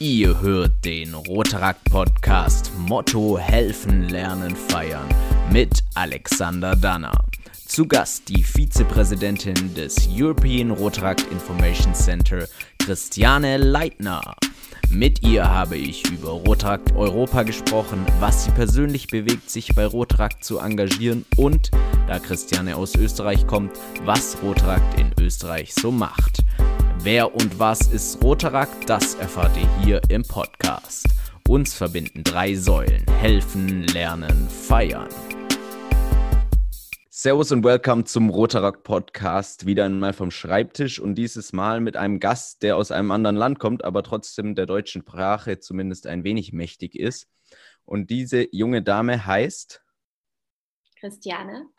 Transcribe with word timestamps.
Ihr 0.00 0.40
hört 0.40 0.84
den 0.84 1.12
Rotaract 1.12 1.90
Podcast 1.90 2.70
Motto 2.78 3.36
Helfen, 3.36 4.08
Lernen, 4.08 4.54
Feiern 4.54 5.08
mit 5.50 5.82
Alexander 5.96 6.76
Danner. 6.76 7.24
Zu 7.66 7.84
Gast 7.88 8.28
die 8.28 8.44
Vizepräsidentin 8.44 9.74
des 9.74 10.08
European 10.08 10.70
Rotaract 10.70 11.26
Information 11.32 11.94
Center, 11.94 12.46
Christiane 12.78 13.56
Leitner. 13.56 14.36
Mit 14.88 15.24
ihr 15.24 15.50
habe 15.50 15.76
ich 15.76 16.08
über 16.08 16.30
Rotaract 16.30 16.94
Europa 16.94 17.42
gesprochen, 17.42 18.06
was 18.20 18.44
sie 18.44 18.52
persönlich 18.52 19.08
bewegt, 19.08 19.50
sich 19.50 19.74
bei 19.74 19.84
Rotaract 19.84 20.44
zu 20.44 20.60
engagieren 20.60 21.24
und, 21.36 21.72
da 22.06 22.20
Christiane 22.20 22.76
aus 22.76 22.94
Österreich 22.94 23.48
kommt, 23.48 23.72
was 24.04 24.40
Rotaract 24.44 25.00
in 25.00 25.10
Österreich 25.20 25.74
so 25.74 25.90
macht. 25.90 26.44
Wer 27.10 27.34
und 27.34 27.58
was 27.58 27.90
ist 27.90 28.22
Rotaract, 28.22 28.90
das 28.90 29.14
erfahrt 29.14 29.56
ihr 29.56 29.82
hier 29.82 30.02
im 30.10 30.22
Podcast. 30.24 31.06
Uns 31.48 31.72
verbinden 31.72 32.22
drei 32.22 32.54
Säulen: 32.54 33.02
helfen, 33.10 33.84
lernen, 33.84 34.46
feiern. 34.50 35.08
Servus 37.08 37.50
und 37.50 37.64
welcome 37.64 38.04
zum 38.04 38.28
Rotaract 38.28 38.82
Podcast. 38.82 39.64
Wieder 39.64 39.86
einmal 39.86 40.12
vom 40.12 40.30
Schreibtisch 40.30 41.00
und 41.00 41.14
dieses 41.14 41.54
Mal 41.54 41.80
mit 41.80 41.96
einem 41.96 42.20
Gast, 42.20 42.62
der 42.62 42.76
aus 42.76 42.90
einem 42.92 43.10
anderen 43.10 43.36
Land 43.36 43.58
kommt, 43.58 43.84
aber 43.84 44.02
trotzdem 44.02 44.54
der 44.54 44.66
deutschen 44.66 45.00
Sprache 45.00 45.60
zumindest 45.60 46.06
ein 46.06 46.24
wenig 46.24 46.52
mächtig 46.52 46.94
ist. 46.94 47.26
Und 47.86 48.10
diese 48.10 48.54
junge 48.54 48.82
Dame 48.82 49.24
heißt 49.24 49.82
Christiane. 51.00 51.70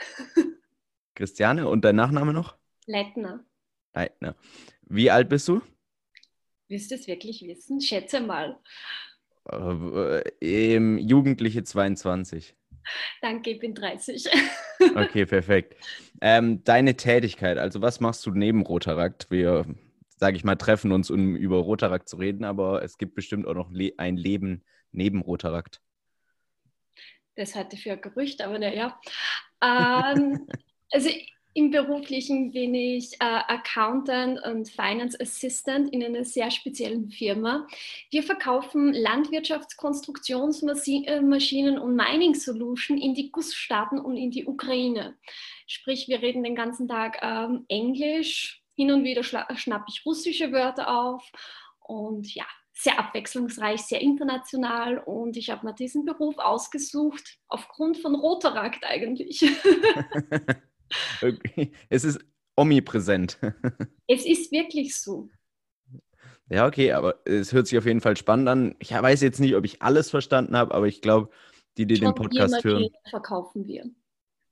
Christiane 1.13 1.67
und 1.67 1.85
dein 1.85 1.97
Nachname 1.97 2.33
noch? 2.33 2.57
Leitner. 2.87 3.45
Leitner. 3.93 4.35
Wie 4.89 5.11
alt 5.11 5.29
bist 5.29 5.47
du? 5.47 5.61
Willst 6.67 6.89
du 6.91 6.95
es 6.95 7.07
wirklich 7.07 7.41
wissen? 7.43 7.79
Schätze 7.79 8.19
mal. 8.21 8.59
Äh, 9.51 10.77
Jugendliche 10.99 11.63
22. 11.63 12.55
Danke, 13.21 13.51
ich 13.51 13.59
bin 13.59 13.75
30. 13.75 14.27
okay, 14.95 15.25
perfekt. 15.25 15.75
Ähm, 16.21 16.63
deine 16.63 16.95
Tätigkeit, 16.95 17.57
also 17.57 17.81
was 17.81 17.99
machst 17.99 18.25
du 18.25 18.31
neben 18.31 18.63
Rotarakt? 18.63 19.29
Wir, 19.29 19.65
sage 20.17 20.37
ich 20.37 20.43
mal, 20.43 20.55
treffen 20.55 20.91
uns, 20.91 21.11
um 21.11 21.35
über 21.35 21.57
Rotarakt 21.57 22.09
zu 22.09 22.17
reden, 22.17 22.43
aber 22.43 22.83
es 22.83 22.97
gibt 22.97 23.13
bestimmt 23.13 23.45
auch 23.47 23.53
noch 23.53 23.71
le 23.71 23.93
ein 23.97 24.17
Leben 24.17 24.63
neben 24.91 25.21
Rotarakt. 25.21 25.81
Das 27.35 27.55
hatte 27.55 27.77
für 27.77 27.91
ein 27.91 28.01
Gerücht, 28.01 28.41
aber 28.41 28.57
naja. 28.57 28.99
Ähm, 29.63 30.47
also 30.91 31.09
im 31.53 31.71
Beruflichen 31.71 32.51
bin 32.51 32.75
ich 32.75 33.13
äh, 33.13 33.25
Accountant 33.25 34.39
und 34.45 34.69
Finance 34.69 35.19
Assistant 35.19 35.91
in 35.91 36.03
einer 36.03 36.23
sehr 36.23 36.51
speziellen 36.51 37.09
Firma. 37.09 37.65
Wir 38.11 38.21
verkaufen 38.21 38.93
Landwirtschaftskonstruktionsmaschinen 38.93 41.79
und 41.79 41.95
Mining 41.95 42.35
Solution 42.35 42.99
in 42.99 43.15
die 43.15 43.31
Gussstaaten 43.31 43.97
und 43.99 44.15
in 44.15 44.29
die 44.29 44.45
Ukraine. 44.45 45.17
Sprich, 45.65 46.07
wir 46.07 46.21
reden 46.21 46.43
den 46.43 46.53
ganzen 46.55 46.87
Tag 46.87 47.17
ähm, 47.21 47.65
Englisch, 47.67 48.61
hin 48.75 48.91
und 48.91 49.03
wieder 49.03 49.23
schnappe 49.23 49.85
ich 49.89 50.05
russische 50.05 50.51
Wörter 50.51 50.95
auf 50.95 51.31
und 51.79 52.31
ja, 52.33 52.45
sehr 52.71 52.97
abwechslungsreich, 52.97 53.81
sehr 53.81 54.01
international 54.01 54.99
und 54.99 55.35
ich 55.35 55.49
habe 55.49 55.65
mir 55.65 55.73
diesen 55.73 56.05
Beruf 56.05 56.37
ausgesucht 56.37 57.39
aufgrund 57.49 57.97
von 57.97 58.15
Rotarakt 58.15 58.85
eigentlich. 58.85 59.41
es 61.89 62.03
ist 62.03 62.19
omnipräsent. 62.55 63.37
es 64.07 64.25
ist 64.25 64.51
wirklich 64.51 64.95
so. 64.95 65.29
Ja, 66.49 66.65
okay, 66.65 66.93
aber 66.93 67.19
es 67.25 67.53
hört 67.53 67.67
sich 67.67 67.77
auf 67.77 67.85
jeden 67.85 68.01
Fall 68.01 68.17
spannend 68.17 68.49
an. 68.49 68.75
Ich 68.79 68.91
weiß 68.91 69.21
jetzt 69.21 69.39
nicht, 69.39 69.55
ob 69.55 69.65
ich 69.65 69.81
alles 69.81 70.09
verstanden 70.09 70.57
habe, 70.57 70.73
aber 70.73 70.87
ich 70.87 71.01
glaube, 71.01 71.29
die, 71.77 71.85
die 71.85 71.95
John 71.95 72.09
den 72.09 72.15
Podcast 72.15 72.63
hören. 72.63 72.89
verkaufen 73.09 73.67
wir. 73.67 73.85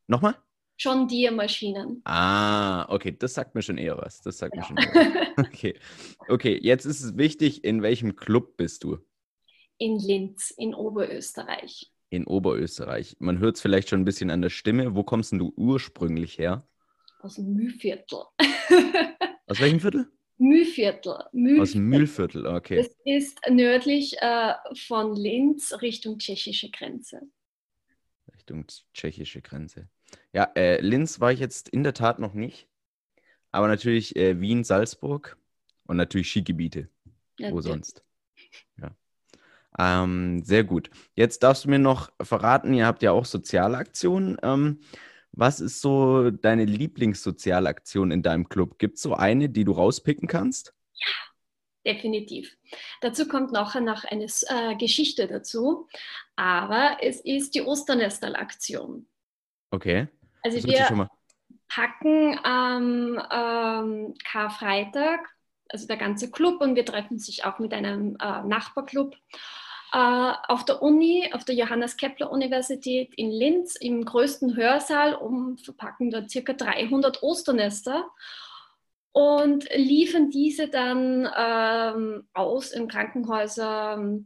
Nochmal? 0.05 0.35
John 0.79 1.07
Deere 1.07 1.33
Maschinen. 1.33 2.01
Ah, 2.05 2.87
okay, 2.93 3.15
das 3.17 3.33
sagt 3.33 3.55
mir 3.55 3.63
schon 3.63 3.79
eher 3.79 3.97
was. 3.97 4.21
Das 4.21 4.37
sagt 4.37 4.55
ja. 4.55 4.61
mir 4.61 4.67
schon 4.67 4.77
eher 4.77 4.93
was. 5.35 5.47
Okay. 5.47 5.79
okay, 6.29 6.59
jetzt 6.61 6.85
ist 6.85 7.01
es 7.03 7.17
wichtig, 7.17 7.63
in 7.63 7.81
welchem 7.81 8.15
Club 8.15 8.57
bist 8.57 8.83
du? 8.83 8.99
In 9.79 9.99
Linz, 9.99 10.51
in 10.51 10.73
Oberösterreich 10.73 11.91
in 12.09 12.25
Oberösterreich. 12.25 13.17
Man 13.19 13.39
hört 13.39 13.55
es 13.55 13.61
vielleicht 13.61 13.89
schon 13.89 14.01
ein 14.01 14.05
bisschen 14.05 14.29
an 14.29 14.41
der 14.41 14.49
Stimme. 14.49 14.95
Wo 14.95 15.03
kommst 15.03 15.31
denn 15.31 15.39
du 15.39 15.53
ursprünglich 15.55 16.37
her? 16.37 16.67
Aus 17.19 17.35
dem 17.35 17.53
Mühlviertel. 17.53 18.19
Aus 19.47 19.59
welchem 19.59 19.79
Viertel? 19.79 20.07
Mühlviertel. 20.37 21.25
Mühlviertel. 21.31 21.61
Aus 21.61 21.71
dem 21.71 21.89
Mühlviertel, 21.89 22.47
okay. 22.47 22.77
Das 22.77 22.95
ist 23.05 23.39
nördlich 23.49 24.17
äh, 24.19 24.53
von 24.87 25.15
Linz 25.15 25.73
Richtung 25.81 26.19
tschechische 26.19 26.69
Grenze. 26.69 27.21
Richtung 28.33 28.65
tschechische 28.93 29.41
Grenze. 29.41 29.89
Ja, 30.33 30.51
äh, 30.55 30.79
Linz 30.81 31.19
war 31.19 31.31
ich 31.31 31.39
jetzt 31.39 31.69
in 31.69 31.83
der 31.83 31.93
Tat 31.93 32.19
noch 32.19 32.33
nicht. 32.33 32.67
Aber 33.51 33.67
natürlich 33.67 34.15
äh, 34.15 34.39
Wien, 34.39 34.63
Salzburg 34.63 35.37
und 35.85 35.97
natürlich 35.97 36.29
Skigebiete. 36.29 36.89
Natürlich. 37.39 37.53
Wo 37.53 37.61
sonst? 37.61 38.03
Ja. 38.79 38.95
Ähm, 39.79 40.43
sehr 40.43 40.63
gut. 40.63 40.89
Jetzt 41.15 41.43
darfst 41.43 41.65
du 41.65 41.69
mir 41.69 41.79
noch 41.79 42.11
verraten, 42.21 42.73
ihr 42.73 42.85
habt 42.85 43.03
ja 43.03 43.11
auch 43.11 43.25
Sozialaktionen. 43.25 44.37
Ähm, 44.41 44.79
was 45.31 45.59
ist 45.59 45.81
so 45.81 46.31
deine 46.31 46.65
Lieblingssozialaktion 46.65 48.11
in 48.11 48.23
deinem 48.23 48.49
Club? 48.49 48.79
Gibt 48.79 48.95
es 48.95 49.03
so 49.03 49.13
eine, 49.13 49.49
die 49.49 49.65
du 49.65 49.73
rauspicken 49.73 50.27
kannst? 50.27 50.73
Ja, 50.93 51.93
definitiv. 51.93 52.57
Dazu 53.01 53.27
kommt 53.27 53.51
nachher 53.51 53.81
noch 53.81 54.03
eine 54.03 54.25
äh, 54.25 54.75
Geschichte 54.77 55.27
dazu, 55.27 55.87
aber 56.35 56.97
es 57.01 57.21
ist 57.21 57.53
die 57.53 57.61
Osternestal-Aktion. 57.61 59.07
Okay. 59.69 60.07
Also 60.41 60.63
wir 60.63 61.09
packen 61.67 62.39
am 62.43 63.21
ähm, 63.31 64.13
Karfreitag, 64.23 65.19
also 65.69 65.85
der 65.85 65.97
ganze 65.97 66.31
Club 66.31 66.61
und 66.61 66.75
wir 66.75 66.85
treffen 66.85 67.19
sich 67.19 67.45
auch 67.45 67.59
mit 67.59 67.73
einem 67.73 68.15
äh, 68.19 68.43
Nachbarclub 68.43 69.15
äh, 69.93 70.33
auf 70.47 70.65
der 70.65 70.81
Uni, 70.81 71.29
auf 71.33 71.45
der 71.45 71.55
Johannes 71.55 71.97
Kepler 71.97 72.31
Universität 72.31 73.13
in 73.15 73.31
Linz 73.31 73.75
im 73.75 74.03
größten 74.03 74.55
Hörsaal 74.55 75.13
und 75.13 75.61
verpacken 75.61 76.11
dort 76.11 76.29
circa 76.29 76.53
300 76.53 77.23
Osternester. 77.23 78.09
Und 79.11 79.67
liefern 79.73 80.29
diese 80.29 80.67
dann 80.67 81.27
ähm, 81.35 82.27
aus 82.33 82.71
in 82.71 82.87
Krankenhäuser, 82.87 84.21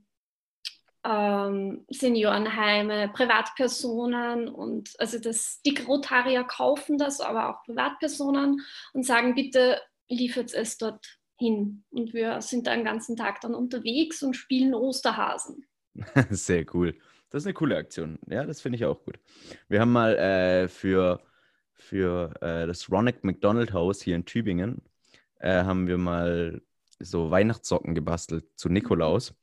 ähm, 1.04 1.86
Seniorenheime, 1.90 3.10
Privatpersonen 3.10 4.50
und 4.50 4.90
also 5.00 5.18
das, 5.20 5.62
die 5.62 5.76
Rotarier 5.88 6.44
kaufen 6.44 6.98
das, 6.98 7.22
aber 7.22 7.50
auch 7.50 7.64
Privatpersonen 7.64 8.62
und 8.94 9.06
sagen, 9.06 9.34
bitte 9.34 9.82
liefert 10.10 10.54
es 10.54 10.78
dort 10.78 11.21
hin. 11.42 11.84
Und 11.90 12.14
wir 12.14 12.42
sind 12.42 12.68
da 12.68 12.76
den 12.76 12.86
ganzen 12.86 13.18
Tag 13.18 13.42
dann 13.42 13.54
unterwegs 13.54 14.24
und 14.24 14.36
spielen 14.36 14.74
Osterhasen. 14.74 15.66
Sehr 16.30 16.66
cool. 16.74 16.96
Das 17.30 17.44
ist 17.44 17.48
eine 17.48 17.54
coole 17.54 17.78
Aktion. 17.78 18.20
Ja, 18.28 18.46
das 18.46 18.62
finde 18.62 18.78
ich 18.78 18.86
auch 18.86 19.04
gut. 19.04 19.20
Wir 19.68 19.82
haben 19.82 19.92
mal 19.92 20.16
äh, 20.18 20.68
für, 20.68 21.22
für 21.74 22.34
äh, 22.42 22.68
das 22.68 22.92
Ronick 22.92 23.24
McDonald 23.24 23.74
House 23.74 24.02
hier 24.02 24.16
in 24.16 24.26
Tübingen, 24.26 24.82
äh, 25.40 25.64
haben 25.64 25.88
wir 25.88 25.98
mal 25.98 26.62
so 27.00 27.32
Weihnachtssocken 27.32 27.96
gebastelt 27.96 28.46
zu 28.56 28.70
Nikolaus. 28.70 29.34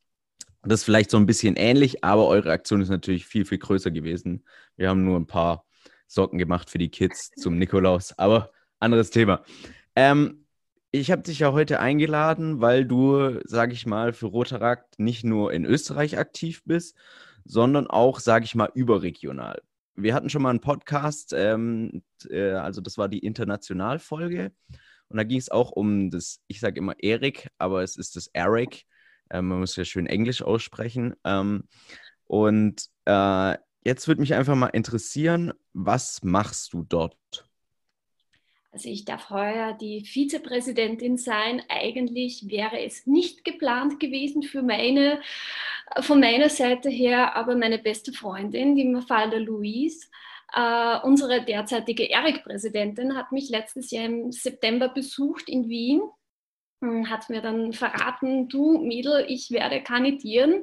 Das 0.62 0.81
ist 0.81 0.84
vielleicht 0.84 1.10
so 1.10 1.16
ein 1.16 1.26
bisschen 1.26 1.56
ähnlich, 1.56 2.04
aber 2.04 2.26
eure 2.28 2.53
Aktion 2.53 2.81
ist 2.81 2.91
natürlich 2.91 3.26
viel, 3.26 3.44
viel 3.44 3.58
größer 3.58 3.91
gewesen. 3.91 4.44
Wir 4.76 4.91
haben 4.91 5.04
nur 5.04 5.19
ein 5.19 5.26
paar 5.26 5.64
Socken 6.06 6.38
gemacht 6.38 6.70
für 6.70 6.78
die 6.78 6.91
Kids 6.91 7.31
zum 7.31 7.58
Nikolaus, 7.58 8.16
aber 8.19 8.50
anderes 8.78 9.10
Thema. 9.10 9.42
Ähm, 9.94 10.44
ich 10.91 11.10
habe 11.10 11.22
dich 11.22 11.41
ja 11.41 11.53
heute 11.53 11.81
eingeladen, 11.81 12.60
weil 12.60 12.84
du, 12.84 13.41
sage 13.44 13.72
ich 13.72 13.87
mal, 13.87 14.12
für 14.12 14.26
Rotarakt 14.26 14.99
nicht 14.99 15.25
nur 15.25 15.53
in 15.53 15.64
Österreich 15.64 16.19
aktiv 16.19 16.62
bist, 16.64 16.96
sondern 17.44 17.87
auch, 17.87 18.20
sage 18.20 18.44
ich 18.44 18.55
mal, 18.55 18.70
überregional. 18.75 19.61
Wir 19.96 20.14
hatten 20.14 20.31
schon 20.31 20.43
mal 20.43 20.50
einen 20.50 20.61
Podcast, 20.61 21.32
ähm, 21.37 22.02
äh, 22.31 22.52
also 22.52 22.81
das 22.81 22.96
war 22.99 23.08
die 23.08 23.19
Internationalfolge. 23.19 24.52
Und 25.08 25.17
da 25.17 25.25
ging 25.25 25.38
es 25.38 25.50
auch 25.50 25.73
um 25.73 26.11
das, 26.11 26.40
ich 26.46 26.61
sage 26.61 26.79
immer 26.79 26.94
Erik, 26.99 27.49
aber 27.58 27.82
es 27.82 27.96
ist 27.96 28.17
das 28.17 28.29
Eric. 28.29 28.84
Äh, 29.31 29.43
man 29.43 29.61
muss 29.61 29.76
ja 29.76 29.84
schön 29.84 30.06
Englisch 30.06 30.43
aussprechen. 30.43 31.14
Ähm, 31.25 31.64
und 32.25 32.87
äh, 33.06 33.56
jetzt 33.84 34.08
würde 34.08 34.20
mich 34.20 34.34
einfach 34.34 34.55
mal 34.55 34.69
interessieren, 34.69 35.52
was 35.73 36.23
machst 36.23 36.73
du 36.73 36.84
dort? 36.84 37.47
Also 38.70 38.88
ich 38.88 39.05
darf 39.05 39.31
heuer 39.31 39.73
die 39.73 40.05
Vizepräsidentin 40.05 41.17
sein. 41.17 41.62
Eigentlich 41.69 42.49
wäre 42.49 42.81
es 42.81 43.06
nicht 43.06 43.44
geplant 43.44 43.99
gewesen 43.99 44.43
für 44.43 44.62
meine, 44.62 45.20
von 46.00 46.20
meiner 46.20 46.50
Seite 46.50 46.91
her, 46.91 47.35
aber 47.35 47.56
meine 47.56 47.79
beste 47.79 48.12
Freundin, 48.12 48.76
die 48.76 48.85
Mafalda 48.85 49.38
Louise, 49.38 50.06
Uh, 50.56 51.06
unsere 51.06 51.44
derzeitige 51.44 52.09
ERIC-Präsidentin 52.09 53.15
hat 53.17 53.32
mich 53.32 53.50
letztes 53.50 53.91
Jahr 53.91 54.06
im 54.06 54.32
September 54.32 54.88
besucht 54.88 55.47
in 55.47 55.69
Wien 55.69 56.00
hat 56.81 57.29
mir 57.29 57.41
dann 57.41 57.73
verraten, 57.73 58.49
du 58.49 58.79
Mädel, 58.79 59.25
ich 59.29 59.50
werde 59.50 59.82
kandidieren. 59.82 60.62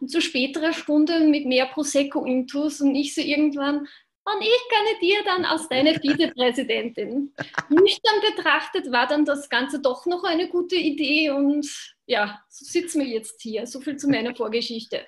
Und 0.00 0.10
zu 0.10 0.20
späterer 0.20 0.72
Stunde 0.72 1.20
mit 1.20 1.46
mehr 1.46 1.66
Prosecco-Intus 1.66 2.80
und 2.80 2.94
ich 2.94 3.14
so 3.14 3.22
irgendwann, 3.22 3.86
und 4.26 4.40
ich 4.40 4.68
kandidiere 4.70 5.22
dann 5.24 5.44
als 5.44 5.68
deine 5.68 5.94
Vizepräsidentin. 6.00 7.34
Nüchtern 7.68 8.20
betrachtet 8.34 8.90
war 8.90 9.06
dann 9.06 9.24
das 9.24 9.48
Ganze 9.50 9.80
doch 9.80 10.06
noch 10.06 10.24
eine 10.24 10.48
gute 10.48 10.76
Idee 10.76 11.30
und 11.30 11.66
ja, 12.06 12.40
so 12.48 12.64
sitzen 12.64 13.00
wir 13.00 13.08
jetzt 13.08 13.42
hier. 13.42 13.66
So 13.66 13.80
viel 13.80 13.96
zu 13.96 14.08
meiner 14.08 14.34
Vorgeschichte. 14.34 15.06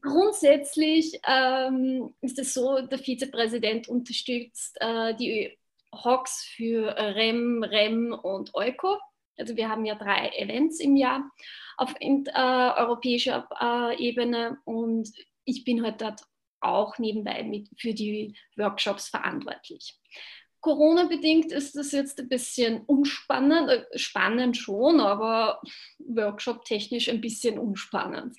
Grundsätzlich 0.00 1.18
ähm, 1.26 2.14
ist 2.20 2.38
es 2.38 2.52
so, 2.54 2.80
der 2.80 2.98
Vizepräsident 2.98 3.88
unterstützt 3.88 4.76
äh, 4.80 5.14
die 5.14 5.58
Hawks 5.92 6.44
für 6.44 6.94
REM, 6.96 7.62
REM 7.62 8.12
und 8.12 8.54
EUCO. 8.54 8.98
Also 9.38 9.56
wir 9.56 9.68
haben 9.68 9.84
ja 9.84 9.94
drei 9.94 10.30
Events 10.36 10.80
im 10.80 10.96
Jahr 10.96 11.30
auf 11.76 11.94
äh, 12.00 12.22
europäischer 12.34 13.48
äh, 13.60 13.96
Ebene 14.02 14.58
und 14.64 15.10
ich 15.44 15.64
bin 15.64 15.84
heute 15.84 16.04
halt 16.04 16.18
dort 16.20 16.35
auch 16.66 16.98
nebenbei 16.98 17.42
mit 17.42 17.68
für 17.78 17.94
die 17.94 18.36
Workshops 18.56 19.08
verantwortlich. 19.08 19.98
Corona-bedingt 20.66 21.52
ist 21.52 21.76
das 21.76 21.92
jetzt 21.92 22.18
ein 22.18 22.28
bisschen 22.28 22.82
unspannend, 22.86 23.70
äh, 23.70 23.98
spannend 23.98 24.56
schon, 24.56 24.98
aber 25.00 25.60
Workshop-technisch 25.98 27.08
ein 27.08 27.20
bisschen 27.20 27.58
unspannend. 27.58 28.36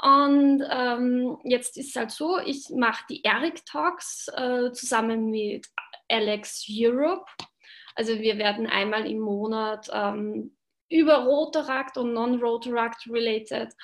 Und 0.00 0.62
ähm, 0.70 1.36
jetzt 1.42 1.76
ist 1.76 1.88
es 1.88 1.96
halt 1.96 2.12
so, 2.12 2.38
ich 2.38 2.68
mache 2.70 3.04
die 3.10 3.24
Eric 3.24 3.66
Talks 3.66 4.28
äh, 4.36 4.70
zusammen 4.72 5.30
mit 5.30 5.66
Alex 6.08 6.64
Europe. 6.70 7.26
Also 7.96 8.20
wir 8.20 8.38
werden 8.38 8.68
einmal 8.68 9.10
im 9.10 9.18
Monat 9.18 9.90
ähm, 9.92 10.56
über 10.88 11.24
Rotaract 11.24 11.96
und 11.98 12.12
Non-Rotaract 12.12 13.08
related 13.10 13.74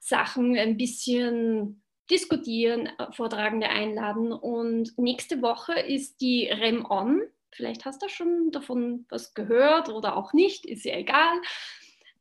Sachen 0.00 0.56
ein 0.56 0.78
bisschen 0.78 1.82
diskutieren, 2.10 2.86
äh, 2.86 3.12
Vortragende 3.12 3.68
einladen. 3.68 4.32
Und 4.32 4.96
nächste 4.98 5.42
Woche 5.42 5.78
ist 5.78 6.20
die 6.20 6.46
REM 6.46 6.86
On. 6.88 7.22
Vielleicht 7.52 7.84
hast 7.84 8.02
du 8.02 8.08
schon 8.08 8.50
davon 8.50 9.06
was 9.08 9.34
gehört 9.34 9.88
oder 9.88 10.16
auch 10.16 10.32
nicht, 10.32 10.66
ist 10.66 10.84
ja 10.84 10.96
egal. 10.96 11.40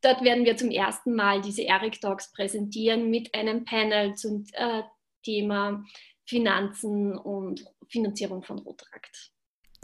Dort 0.02 0.24
werden 0.24 0.46
wir 0.46 0.58
zum 0.58 0.72
ersten 0.72 1.16
Mal 1.16 1.42
diese 1.42 1.66
Eric 1.66 2.00
Talks 2.02 2.32
präsentieren 2.32 3.10
mit 3.10 3.34
einem 3.34 3.66
Panel 3.66 4.16
zum 4.16 4.46
äh, 4.54 4.84
Thema 5.24 5.84
Finanzen 6.26 7.18
und 7.18 7.66
Finanzierung 7.90 8.44
von 8.44 8.60
Rotrakt. 8.60 9.32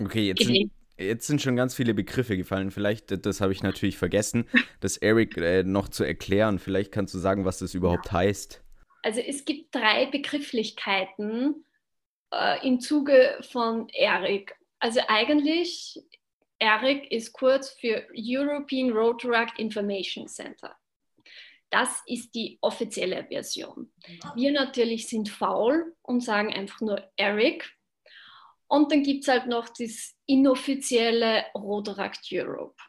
Okay, 0.02 0.28
jetzt 0.28 0.46
sind, 0.46 0.72
jetzt 0.98 1.28
sind 1.28 1.42
schon 1.42 1.56
ganz 1.56 1.76
viele 1.76 1.94
Begriffe 1.94 2.38
gefallen. 2.38 2.72
Vielleicht, 2.72 3.26
das 3.26 3.42
habe 3.42 3.54
ich 3.54 3.64
natürlich 3.64 3.98
vergessen, 3.98 4.46
das 4.80 4.98
Eric 4.98 5.38
äh, 5.38 5.64
noch 5.64 5.90
zu 5.90 6.04
erklären. 6.04 6.60
Vielleicht 6.60 6.92
kannst 6.92 7.14
du 7.14 7.20
sagen, 7.20 7.46
was 7.46 7.60
das 7.60 7.74
überhaupt 7.74 8.08
ja. 8.08 8.14
heißt. 8.14 8.64
Also 9.04 9.20
es 9.20 9.46
gibt 9.46 9.76
drei 9.76 10.06
Begrifflichkeiten 10.08 11.66
äh, 12.34 12.66
im 12.66 12.80
Zuge 12.80 13.38
von 13.52 13.90
ERIC. 13.90 14.56
Also 14.80 15.02
eigentlich, 15.08 16.02
ERIC 16.58 17.12
ist 17.12 17.34
kurz 17.34 17.72
für 17.72 18.08
European 18.16 18.92
Rotaract 18.92 19.60
Information 19.60 20.28
Center. 20.28 20.76
Das 21.70 22.02
ist 22.06 22.34
die 22.34 22.58
offizielle 22.62 23.26
Version. 23.26 23.92
Wir 24.36 24.52
natürlich 24.52 25.08
sind 25.08 25.28
faul 25.28 25.96
und 26.02 26.22
sagen 26.22 26.54
einfach 26.54 26.82
nur 26.82 27.12
ERIC. 27.18 27.70
Und 28.68 28.92
dann 28.92 29.04
gibt 29.04 29.24
es 29.24 29.28
halt 29.28 29.48
noch 29.48 29.70
das 29.70 30.16
inoffizielle 30.26 31.46
Rotaract 31.56 32.28
Europe. 32.32 32.82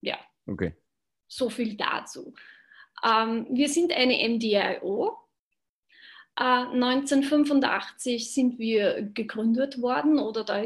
Ja. 0.00 0.18
Okay. 0.46 0.74
So 1.26 1.50
viel 1.50 1.76
dazu. 1.76 2.34
Ähm, 3.04 3.46
wir 3.50 3.68
sind 3.68 3.92
eine 3.92 4.28
MDIO. 4.28 5.16
Äh, 6.38 6.42
1985 6.42 8.32
sind 8.32 8.58
wir 8.58 9.02
gegründet 9.02 9.80
worden 9.80 10.18
oder 10.18 10.44
da 10.44 10.64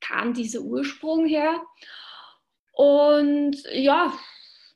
kam 0.00 0.34
dieser 0.34 0.60
Ursprung 0.60 1.26
her. 1.26 1.62
Und 2.72 3.62
ja, 3.72 4.12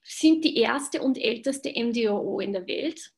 sind 0.02 0.44
die 0.44 0.56
erste 0.56 1.02
und 1.02 1.18
älteste 1.18 1.70
MDO 1.70 2.40
in 2.40 2.52
der 2.52 2.66
Welt. 2.66 3.12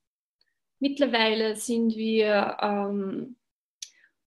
Mittlerweile 0.80 1.56
sind 1.56 1.96
wir 1.96 2.56
ähm, 2.60 3.36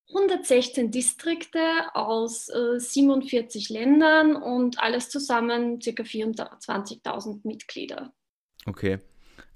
116 0.08 0.90
Distrikte 0.90 1.94
aus 1.94 2.48
äh, 2.50 2.78
47 2.78 3.70
Ländern 3.70 4.36
und 4.36 4.78
alles 4.78 5.08
zusammen 5.08 5.78
ca. 5.78 5.90
24.000 5.90 7.40
Mitglieder. 7.44 8.12
Okay. 8.66 8.98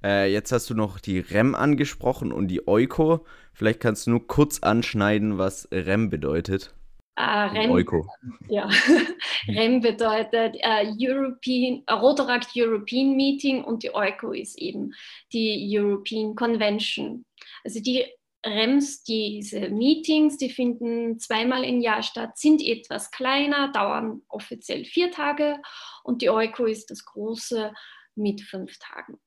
Äh, 0.06 0.32
jetzt 0.32 0.52
hast 0.52 0.70
du 0.70 0.74
noch 0.74 1.00
die 1.00 1.18
REM 1.18 1.56
angesprochen 1.56 2.30
und 2.30 2.46
die 2.46 2.68
Euko. 2.68 3.26
Vielleicht 3.52 3.80
kannst 3.80 4.06
du 4.06 4.12
nur 4.12 4.24
kurz 4.28 4.60
anschneiden, 4.60 5.36
was 5.36 5.66
REM 5.72 6.10
bedeutet. 6.10 6.72
Uh, 7.18 7.48
REM, 7.52 7.72
Euko. 7.72 8.06
Ja, 8.48 8.68
REM 9.48 9.80
bedeutet 9.80 10.54
uh, 10.64 10.94
European, 10.96 11.82
uh, 11.90 11.94
Rotaract 11.94 12.50
European 12.54 13.16
Meeting 13.16 13.64
und 13.64 13.82
die 13.82 13.92
Euko 13.92 14.30
ist 14.30 14.56
eben 14.58 14.94
die 15.32 15.66
European 15.76 16.36
Convention. 16.36 17.24
Also 17.64 17.80
die 17.80 18.04
REMs, 18.44 19.02
diese 19.02 19.70
Meetings, 19.70 20.36
die 20.36 20.50
finden 20.50 21.18
zweimal 21.18 21.64
im 21.64 21.80
Jahr 21.80 22.04
statt, 22.04 22.38
sind 22.38 22.62
etwas 22.62 23.10
kleiner, 23.10 23.72
dauern 23.72 24.22
offiziell 24.28 24.84
vier 24.84 25.10
Tage 25.10 25.56
und 26.04 26.22
die 26.22 26.30
Euko 26.30 26.66
ist 26.66 26.92
das 26.92 27.04
große 27.04 27.72
mit 28.14 28.42
fünf 28.42 28.78
Tagen. 28.78 29.18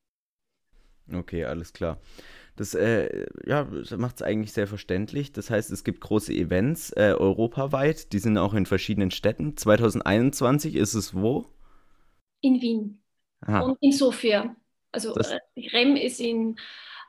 Okay, 1.12 1.44
alles 1.44 1.72
klar. 1.72 1.98
Das 2.56 2.74
äh, 2.74 3.26
ja, 3.46 3.66
macht 3.96 4.16
es 4.16 4.22
eigentlich 4.22 4.52
sehr 4.52 4.66
verständlich. 4.66 5.32
Das 5.32 5.50
heißt, 5.50 5.70
es 5.70 5.82
gibt 5.82 6.00
große 6.00 6.32
Events 6.32 6.90
äh, 6.90 7.14
europaweit, 7.16 8.12
die 8.12 8.18
sind 8.18 8.36
auch 8.36 8.54
in 8.54 8.66
verschiedenen 8.66 9.10
Städten. 9.10 9.56
2021 9.56 10.74
ist 10.74 10.94
es 10.94 11.14
wo? 11.14 11.46
In 12.42 12.60
Wien 12.60 13.02
Aha. 13.40 13.60
und 13.60 13.78
in 13.80 13.92
Sofia. 13.92 14.54
Also 14.92 15.14
das... 15.14 15.30
äh, 15.30 15.38
REM 15.72 15.96
ist 15.96 16.20
in 16.20 16.56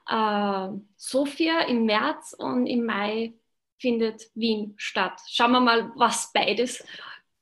äh, 0.08 0.70
Sofia 0.96 1.62
im 1.68 1.86
März 1.86 2.34
und 2.38 2.66
im 2.68 2.86
Mai 2.86 3.34
findet 3.78 4.30
Wien 4.36 4.74
statt. 4.78 5.20
Schauen 5.28 5.52
wir 5.52 5.60
mal, 5.60 5.92
was 5.96 6.32
beides 6.34 6.84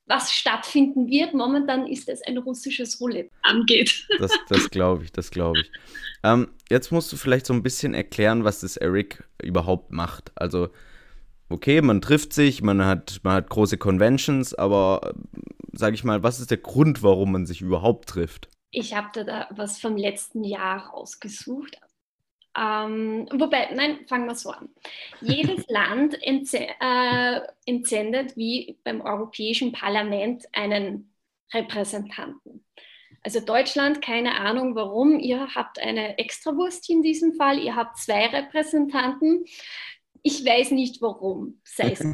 was 0.09 0.33
stattfinden 0.33 1.07
wird. 1.07 1.33
Momentan 1.33 1.87
ist 1.87 2.09
es 2.09 2.21
ein 2.23 2.37
russisches 2.39 2.99
Roulette 2.99 3.29
angeht. 3.43 4.07
Das, 4.17 4.31
das 4.49 4.69
glaube 4.69 5.05
ich, 5.05 5.11
das 5.11 5.31
glaube 5.31 5.61
ich. 5.61 5.71
Ähm, 6.23 6.49
jetzt 6.69 6.91
musst 6.91 7.11
du 7.13 7.15
vielleicht 7.15 7.45
so 7.45 7.53
ein 7.53 7.63
bisschen 7.63 7.93
erklären, 7.93 8.43
was 8.43 8.59
das 8.59 8.75
Eric 8.75 9.23
überhaupt 9.41 9.91
macht. 9.91 10.31
Also, 10.35 10.69
okay, 11.47 11.81
man 11.81 12.01
trifft 12.01 12.33
sich, 12.33 12.61
man 12.61 12.83
hat, 12.83 13.21
man 13.23 13.33
hat 13.33 13.49
große 13.49 13.77
Conventions, 13.77 14.53
aber 14.53 15.13
sage 15.71 15.95
ich 15.95 16.03
mal, 16.03 16.23
was 16.23 16.39
ist 16.39 16.51
der 16.51 16.57
Grund, 16.57 17.03
warum 17.03 17.31
man 17.31 17.45
sich 17.45 17.61
überhaupt 17.61 18.09
trifft? 18.09 18.49
Ich 18.71 18.93
habe 18.95 19.23
da 19.23 19.47
was 19.51 19.79
vom 19.79 19.95
letzten 19.95 20.43
Jahr 20.43 20.87
rausgesucht. 20.87 21.79
Ähm, 22.57 23.27
wobei, 23.31 23.69
nein, 23.73 23.99
fangen 24.07 24.25
wir 24.27 24.35
so 24.35 24.51
an. 24.51 24.69
Jedes 25.21 25.65
Land 25.69 26.17
äh, 26.23 27.41
entsendet 27.65 28.35
wie 28.35 28.77
beim 28.83 29.01
Europäischen 29.01 29.71
Parlament 29.71 30.45
einen 30.53 31.13
Repräsentanten. 31.53 32.65
Also 33.21 33.39
Deutschland, 33.41 34.01
keine 34.01 34.35
Ahnung 34.35 34.75
warum, 34.75 35.19
ihr 35.19 35.53
habt 35.53 35.79
eine 35.79 36.17
Extrawurst 36.17 36.89
in 36.89 37.01
diesem 37.01 37.33
Fall, 37.33 37.59
ihr 37.59 37.75
habt 37.75 37.97
zwei 37.97 38.27
Repräsentanten. 38.27 39.45
Ich 40.21 40.45
weiß 40.45 40.71
nicht 40.71 41.01
warum, 41.01 41.59
sei 41.63 41.91
es. 41.91 41.99
ähm, 42.01 42.13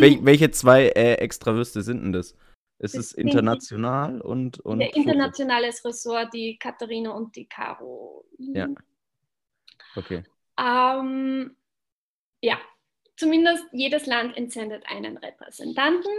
Wel 0.00 0.24
welche 0.24 0.50
zwei 0.50 0.86
äh, 0.88 1.14
Extrawürste 1.14 1.82
sind 1.82 2.02
denn 2.02 2.12
das? 2.12 2.34
Es 2.78 2.94
ist 2.94 3.12
international 3.12 4.20
und, 4.20 4.60
und. 4.60 4.80
Der 4.80 4.94
internationales 4.94 5.84
Ressort, 5.84 6.32
die 6.34 6.58
Katharina 6.58 7.10
und 7.10 7.34
die 7.34 7.46
Caro. 7.46 8.26
Ja. 8.38 8.68
Okay. 9.94 10.22
Ähm, 10.58 11.56
ja, 12.42 12.58
zumindest 13.16 13.64
jedes 13.72 14.06
Land 14.06 14.36
entsendet 14.36 14.84
einen 14.86 15.16
Repräsentanten. 15.16 16.12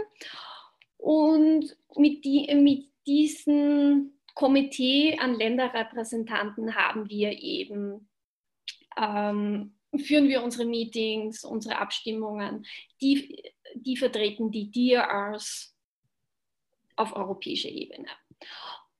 Und 0.96 1.76
mit, 1.96 2.24
die, 2.24 2.52
mit 2.56 2.90
diesem 3.06 4.18
Komitee 4.34 5.16
an 5.18 5.34
Länderrepräsentanten 5.34 6.74
haben 6.74 7.08
wir 7.08 7.32
eben, 7.40 8.08
ähm, 8.96 9.74
führen 9.96 10.28
wir 10.28 10.42
unsere 10.42 10.64
Meetings, 10.64 11.44
unsere 11.44 11.78
Abstimmungen. 11.78 12.66
Die, 13.00 13.42
die 13.74 13.96
vertreten 13.96 14.50
die 14.50 14.70
DRRs 14.70 15.77
auf 16.98 17.14
europäischer 17.16 17.68
Ebene. 17.68 18.08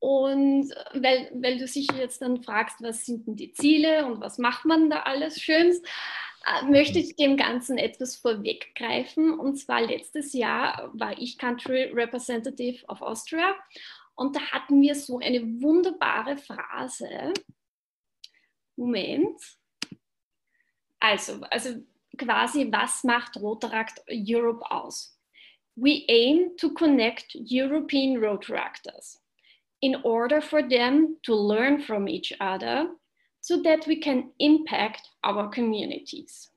Und 0.00 0.70
weil, 0.92 1.30
weil 1.34 1.58
du 1.58 1.66
sicher 1.66 1.96
jetzt 1.96 2.22
dann 2.22 2.42
fragst, 2.42 2.80
was 2.80 3.04
sind 3.04 3.26
denn 3.26 3.36
die 3.36 3.52
Ziele 3.52 4.06
und 4.06 4.20
was 4.20 4.38
macht 4.38 4.64
man 4.64 4.90
da 4.90 5.00
alles 5.00 5.40
Schönes, 5.40 5.82
äh, 6.46 6.64
möchte 6.66 7.00
ich 7.00 7.16
dem 7.16 7.36
Ganzen 7.36 7.78
etwas 7.78 8.16
vorweggreifen. 8.16 9.38
Und 9.38 9.56
zwar 9.56 9.80
letztes 9.80 10.32
Jahr 10.32 10.90
war 10.92 11.18
ich 11.18 11.36
Country 11.36 11.90
Representative 11.92 12.86
of 12.86 13.02
Austria 13.02 13.56
und 14.14 14.36
da 14.36 14.40
hatten 14.52 14.80
wir 14.82 14.94
so 14.94 15.18
eine 15.18 15.42
wunderbare 15.62 16.36
Phrase. 16.36 17.32
Moment. 18.76 19.40
Also, 21.00 21.40
also 21.50 21.70
quasi, 22.16 22.68
was 22.70 23.04
macht 23.04 23.36
Rotaract 23.36 24.02
Europe 24.08 24.68
aus? 24.70 25.17
We 25.80 26.04
aim 26.08 26.56
to 26.56 26.70
connect 26.70 27.35
European 27.35 28.20
Rotaractors 28.20 29.18
in 29.80 29.97
order 30.02 30.40
for 30.40 30.61
them 30.62 31.18
to 31.23 31.35
learn 31.35 31.80
from 31.80 32.08
each 32.08 32.35
other 32.40 32.88
so 33.40 33.62
that 33.62 33.87
we 33.87 34.00
can 34.00 34.30
impact 34.38 35.08
our 35.25 35.49
communities. 35.50 36.50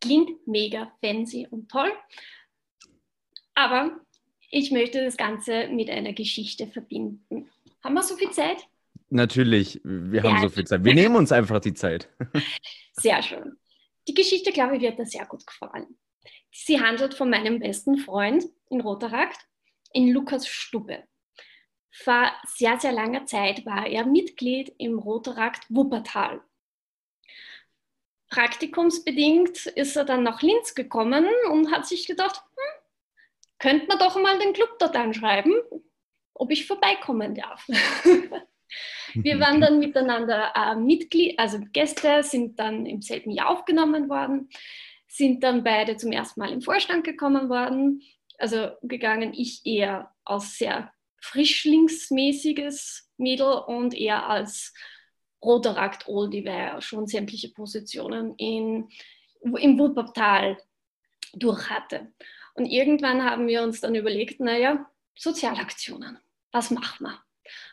Klingt 0.00 0.46
mega 0.46 0.92
fancy 1.00 1.46
und 1.50 1.70
toll, 1.70 1.92
aber 3.54 4.00
ich 4.50 4.70
möchte 4.70 5.02
das 5.02 5.16
Ganze 5.16 5.68
mit 5.68 5.88
einer 5.88 6.12
Geschichte 6.12 6.66
verbinden. 6.66 7.48
Haben 7.82 7.94
wir 7.94 8.02
so 8.02 8.16
viel 8.16 8.30
Zeit? 8.30 8.58
Natürlich, 9.08 9.80
wir 9.84 10.22
haben 10.22 10.36
ja. 10.36 10.42
so 10.42 10.48
viel 10.50 10.66
Zeit. 10.66 10.84
Wir 10.84 10.94
nehmen 10.94 11.16
uns 11.16 11.32
einfach 11.32 11.60
die 11.60 11.74
Zeit. 11.74 12.08
Sehr 12.92 13.22
schön. 13.22 13.56
Die 14.06 14.14
Geschichte, 14.14 14.52
glaube 14.52 14.76
ich, 14.76 14.82
wird 14.82 14.98
dir 14.98 15.06
sehr 15.06 15.26
gut 15.26 15.46
gefallen. 15.46 15.96
Sie 16.50 16.80
handelt 16.80 17.14
von 17.14 17.30
meinem 17.30 17.58
besten 17.58 17.98
Freund 17.98 18.44
in 18.70 18.80
Rotarakt, 18.80 19.46
in 19.92 20.10
Lukas 20.10 20.46
Stube. 20.46 21.04
Vor 21.92 22.32
sehr, 22.46 22.78
sehr 22.78 22.92
langer 22.92 23.26
Zeit 23.26 23.66
war 23.66 23.86
er 23.86 24.06
Mitglied 24.06 24.72
im 24.78 24.98
Rotarakt 24.98 25.64
Wuppertal. 25.68 26.40
Praktikumsbedingt 28.28 29.66
ist 29.66 29.96
er 29.96 30.04
dann 30.04 30.22
nach 30.22 30.40
Linz 30.40 30.74
gekommen 30.74 31.26
und 31.50 31.72
hat 31.72 31.86
sich 31.86 32.06
gedacht, 32.06 32.36
hm, 32.36 32.82
könnte 33.58 33.86
man 33.86 33.98
doch 33.98 34.16
mal 34.20 34.38
den 34.38 34.52
Club 34.52 34.78
dort 34.78 34.96
anschreiben, 34.96 35.52
ob 36.34 36.52
ich 36.52 36.66
vorbeikommen 36.66 37.34
darf. 37.34 37.66
Wir 39.14 39.40
waren 39.40 39.60
dann 39.60 39.80
miteinander 39.80 40.52
äh, 40.54 40.76
Mitglied, 40.76 41.36
also 41.40 41.58
Gäste 41.72 42.22
sind 42.22 42.58
dann 42.60 42.86
im 42.86 43.02
selben 43.02 43.32
Jahr 43.32 43.50
aufgenommen 43.50 44.08
worden, 44.08 44.48
sind 45.10 45.42
dann 45.42 45.64
beide 45.64 45.96
zum 45.96 46.12
ersten 46.12 46.40
Mal 46.40 46.52
im 46.52 46.62
Vorstand 46.62 47.02
gekommen 47.04 47.48
worden, 47.48 48.00
also 48.38 48.70
gegangen, 48.82 49.34
ich 49.34 49.66
eher 49.66 50.14
aus 50.24 50.56
sehr 50.56 50.92
frischlingsmäßiges 51.20 53.10
Mädel 53.18 53.52
und 53.66 53.92
er 53.92 54.28
als 54.30 54.72
Rotarakt 55.44 56.06
Oldie, 56.06 56.44
weil 56.46 56.80
schon 56.80 57.06
sämtliche 57.06 57.50
Positionen 57.50 58.34
in, 58.36 58.88
im 59.42 59.78
Wuppertal 59.78 60.56
durch 61.34 61.68
hatte. 61.68 62.12
Und 62.54 62.66
irgendwann 62.66 63.24
haben 63.24 63.48
wir 63.48 63.62
uns 63.62 63.80
dann 63.80 63.94
überlegt, 63.94 64.38
naja, 64.40 64.88
Sozialaktionen, 65.16 66.18
was 66.52 66.70
machen 66.70 67.06
wir? 67.06 67.18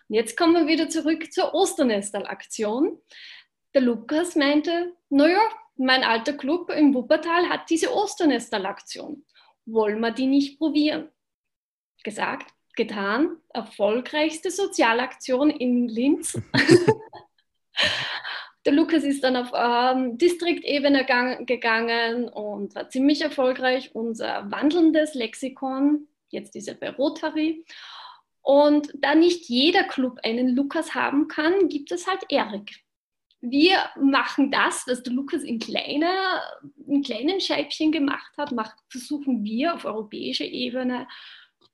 Und 0.09 0.15
jetzt 0.15 0.35
kommen 0.37 0.55
wir 0.55 0.67
wieder 0.67 0.89
zurück 0.89 1.31
zur 1.31 1.53
Osternestal-Aktion. 1.53 2.99
Der 3.73 3.81
Lukas 3.81 4.35
meinte, 4.35 4.93
naja, 5.09 5.41
mein 5.79 6.03
alter 6.03 6.33
Club 6.33 6.69
im 6.69 6.93
Wuppertal 6.93 7.49
hat 7.49 7.69
diese 7.69 7.93
Osternestal-Aktion. 7.93 9.25
Wollen 9.65 9.99
wir 9.99 10.11
die 10.11 10.27
nicht 10.27 10.57
probieren? 10.57 11.09
Gesagt, 12.03 12.53
getan. 12.75 13.37
Erfolgreichste 13.49 14.51
Sozialaktion 14.51 15.49
in 15.49 15.87
Linz. 15.87 16.39
Der 18.65 18.73
Lukas 18.73 19.03
ist 19.03 19.23
dann 19.23 19.37
auf 19.37 19.51
ähm, 19.53 20.17
Distriktebene 20.17 21.05
gegangen 21.45 22.27
und 22.27 22.75
war 22.75 22.89
ziemlich 22.89 23.21
erfolgreich. 23.21 23.91
Unser 23.93 24.51
wandelndes 24.51 25.13
Lexikon, 25.13 26.07
jetzt 26.27 26.55
ist 26.55 26.67
er 26.67 26.75
bei 26.75 26.89
Rotary. 26.89 27.65
Und 28.41 28.89
da 28.95 29.15
nicht 29.15 29.49
jeder 29.49 29.83
Club 29.83 30.19
einen 30.23 30.55
Lukas 30.55 30.95
haben 30.95 31.27
kann, 31.27 31.69
gibt 31.69 31.91
es 31.91 32.07
halt 32.07 32.23
Erik. 32.29 32.86
Wir 33.41 33.77
machen 33.99 34.51
das, 34.51 34.85
was 34.87 35.03
der 35.03 35.13
Lukas 35.13 35.43
in, 35.43 35.59
kleiner, 35.59 36.41
in 36.87 37.03
kleinen 37.03 37.39
Scheibchen 37.39 37.91
gemacht 37.91 38.31
hat, 38.37 38.51
macht, 38.51 38.75
versuchen 38.89 39.43
wir 39.43 39.75
auf 39.75 39.85
europäischer 39.85 40.45
Ebene 40.45 41.07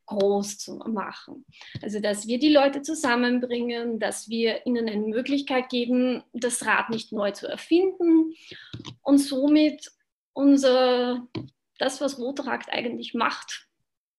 groß 0.05 0.57
zu 0.57 0.75
machen. 0.75 1.45
Also, 1.81 1.99
dass 1.99 2.27
wir 2.27 2.39
die 2.39 2.51
Leute 2.51 2.81
zusammenbringen, 2.81 3.99
dass 3.99 4.29
wir 4.29 4.65
ihnen 4.65 4.89
eine 4.89 5.07
Möglichkeit 5.07 5.69
geben, 5.69 6.23
das 6.33 6.65
Rad 6.65 6.89
nicht 6.89 7.11
neu 7.11 7.31
zu 7.31 7.47
erfinden 7.47 8.33
und 9.01 9.17
somit 9.19 9.91
unser, 10.33 11.27
das, 11.77 12.01
was 12.01 12.19
Rotarakt 12.19 12.69
eigentlich 12.71 13.13
macht, 13.13 13.67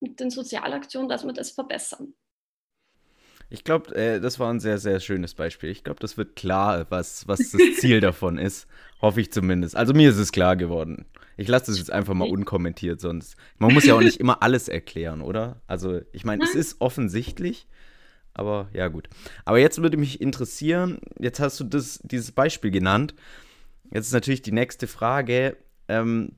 mit 0.01 0.21
den 0.21 0.31
Sozialaktionen, 0.31 1.09
dass 1.09 1.25
wir 1.25 1.33
das 1.33 1.51
verbessern. 1.51 2.15
Ich 3.55 3.63
glaube, 3.63 3.95
äh, 3.95 4.21
das 4.21 4.41
war 4.41 4.53
ein 4.53 4.59
sehr, 4.59 4.79
sehr 4.79 4.99
schönes 4.99 5.35
Beispiel. 5.35 5.71
Ich 5.71 5.85
glaube, 5.85 6.01
das 6.01 6.17
wird 6.17 6.35
klar, 6.35 6.87
was, 6.89 7.29
was 7.29 7.53
das 7.53 7.61
Ziel 7.79 8.01
davon 8.01 8.37
ist. 8.37 8.67
Hoffe 9.01 9.21
ich 9.21 9.31
zumindest. 9.31 9.77
Also 9.77 9.95
mir 9.95 10.11
ist 10.11 10.19
es 10.19 10.33
klar 10.33 10.57
geworden. 10.57 11.07
Ich 11.37 11.47
lasse 11.47 11.67
das 11.67 11.79
jetzt 11.79 11.93
einfach 11.93 12.15
mal 12.15 12.29
unkommentiert, 12.29 13.01
sonst. 13.01 13.37
Man 13.59 13.73
muss 13.73 13.85
ja 13.85 13.95
auch 13.95 14.01
nicht 14.01 14.17
immer 14.21 14.43
alles 14.43 14.69
erklären, 14.69 15.21
oder? 15.21 15.61
Also, 15.69 16.01
ich 16.13 16.25
meine, 16.25 16.43
es 16.43 16.57
ist 16.57 16.81
offensichtlich, 16.81 17.69
aber 18.33 18.69
ja, 18.73 18.89
gut. 18.89 19.09
Aber 19.45 19.61
jetzt 19.61 19.81
würde 19.81 19.99
mich 19.99 20.21
interessieren, 20.21 20.99
jetzt 21.21 21.39
hast 21.39 21.61
du 21.61 21.65
das, 21.65 22.01
dieses 22.03 22.33
Beispiel 22.33 22.73
genannt. 22.73 23.15
Jetzt 23.93 24.09
ist 24.09 24.15
natürlich 24.15 24.43
die 24.43 24.53
nächste 24.53 24.89
Frage. 24.89 25.57
Ähm, 25.87 26.33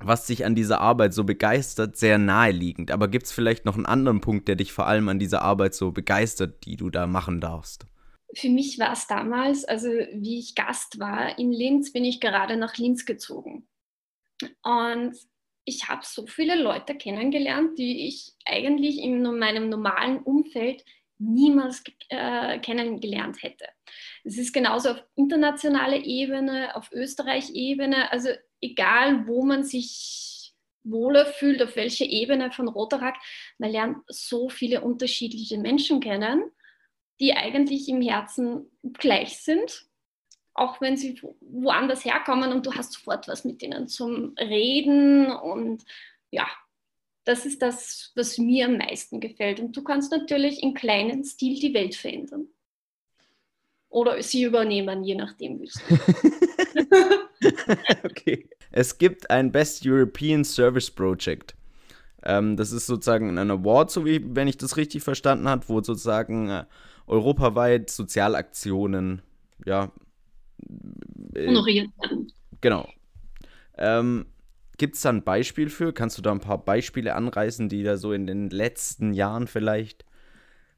was 0.00 0.26
dich 0.26 0.44
an 0.44 0.54
dieser 0.54 0.80
Arbeit 0.80 1.12
so 1.12 1.24
begeistert, 1.24 1.96
sehr 1.96 2.18
naheliegend. 2.18 2.90
Aber 2.90 3.08
gibt 3.08 3.26
es 3.26 3.32
vielleicht 3.32 3.64
noch 3.64 3.76
einen 3.76 3.86
anderen 3.86 4.20
Punkt, 4.20 4.48
der 4.48 4.56
dich 4.56 4.72
vor 4.72 4.86
allem 4.86 5.08
an 5.08 5.18
dieser 5.18 5.42
Arbeit 5.42 5.74
so 5.74 5.92
begeistert, 5.92 6.64
die 6.64 6.76
du 6.76 6.90
da 6.90 7.06
machen 7.06 7.40
darfst? 7.40 7.86
Für 8.34 8.48
mich 8.48 8.78
war 8.78 8.92
es 8.92 9.06
damals, 9.06 9.64
also 9.64 9.88
wie 9.88 10.38
ich 10.38 10.54
Gast 10.54 11.00
war 11.00 11.38
in 11.38 11.50
Linz, 11.50 11.92
bin 11.92 12.04
ich 12.04 12.20
gerade 12.20 12.56
nach 12.56 12.76
Linz 12.76 13.06
gezogen. 13.06 13.66
Und 14.62 15.16
ich 15.64 15.88
habe 15.88 16.02
so 16.04 16.26
viele 16.26 16.60
Leute 16.60 16.94
kennengelernt, 16.94 17.78
die 17.78 18.06
ich 18.06 18.34
eigentlich 18.44 18.98
in 18.98 19.22
meinem 19.38 19.68
normalen 19.68 20.18
Umfeld 20.18 20.84
niemals 21.18 21.82
äh, 22.10 22.58
kennengelernt 22.60 23.42
hätte. 23.42 23.66
Es 24.24 24.38
ist 24.38 24.52
genauso 24.52 24.90
auf 24.90 25.04
internationaler 25.16 26.04
Ebene, 26.04 26.76
auf 26.76 26.90
Österreich-Ebene. 26.92 28.12
Also 28.12 28.30
egal 28.60 29.26
wo 29.26 29.44
man 29.44 29.64
sich 29.64 30.52
wohler 30.84 31.26
fühlt, 31.26 31.62
auf 31.62 31.76
welcher 31.76 32.06
Ebene 32.06 32.50
von 32.50 32.68
Rotaract, 32.68 33.20
man 33.58 33.70
lernt 33.70 33.98
so 34.08 34.48
viele 34.48 34.80
unterschiedliche 34.80 35.58
Menschen 35.58 36.00
kennen, 36.00 36.42
die 37.20 37.34
eigentlich 37.34 37.88
im 37.88 38.00
Herzen 38.00 38.70
gleich 38.94 39.38
sind, 39.38 39.86
auch 40.54 40.80
wenn 40.80 40.96
sie 40.96 41.20
woanders 41.40 42.04
herkommen 42.04 42.52
und 42.52 42.66
du 42.66 42.74
hast 42.74 42.92
sofort 42.92 43.28
was 43.28 43.44
mit 43.44 43.62
denen 43.62 43.88
zum 43.88 44.34
Reden 44.38 45.30
und 45.30 45.84
ja, 46.30 46.46
das 47.24 47.44
ist 47.44 47.60
das, 47.60 48.12
was 48.14 48.38
mir 48.38 48.66
am 48.66 48.78
meisten 48.78 49.20
gefällt. 49.20 49.60
Und 49.60 49.76
du 49.76 49.84
kannst 49.84 50.10
natürlich 50.10 50.62
in 50.62 50.72
kleinen 50.72 51.24
Stil 51.24 51.60
die 51.60 51.74
Welt 51.74 51.94
verändern. 51.94 52.48
Oder 53.90 54.22
sie 54.22 54.44
übernehmen, 54.44 55.04
je 55.04 55.14
nachdem, 55.14 55.60
wie 55.60 55.68
okay. 58.04 58.48
Es 58.70 58.98
gibt 58.98 59.30
ein 59.30 59.52
Best 59.52 59.86
European 59.86 60.44
Service 60.44 60.90
Project. 60.90 61.54
Ähm, 62.22 62.56
das 62.56 62.72
ist 62.72 62.86
sozusagen 62.86 63.38
ein 63.38 63.50
Award, 63.50 63.90
so 63.90 64.04
wie 64.04 64.22
wenn 64.34 64.48
ich 64.48 64.56
das 64.56 64.76
richtig 64.76 65.02
verstanden 65.02 65.48
habe, 65.48 65.68
wo 65.68 65.82
sozusagen 65.82 66.50
äh, 66.50 66.64
europaweit 67.06 67.90
Sozialaktionen 67.90 69.22
ja, 69.64 69.92
äh, 71.34 71.46
honoriert 71.46 71.88
werden. 72.00 72.32
Genau. 72.60 72.88
Ähm, 73.76 74.26
Gibt 74.76 74.94
es 74.94 75.02
da 75.02 75.08
ein 75.08 75.24
Beispiel 75.24 75.70
für? 75.70 75.92
Kannst 75.92 76.18
du 76.18 76.22
da 76.22 76.30
ein 76.30 76.40
paar 76.40 76.64
Beispiele 76.64 77.14
anreißen, 77.14 77.68
die 77.68 77.82
da 77.82 77.96
so 77.96 78.12
in 78.12 78.26
den 78.26 78.50
letzten 78.50 79.12
Jahren 79.12 79.46
vielleicht, 79.46 80.04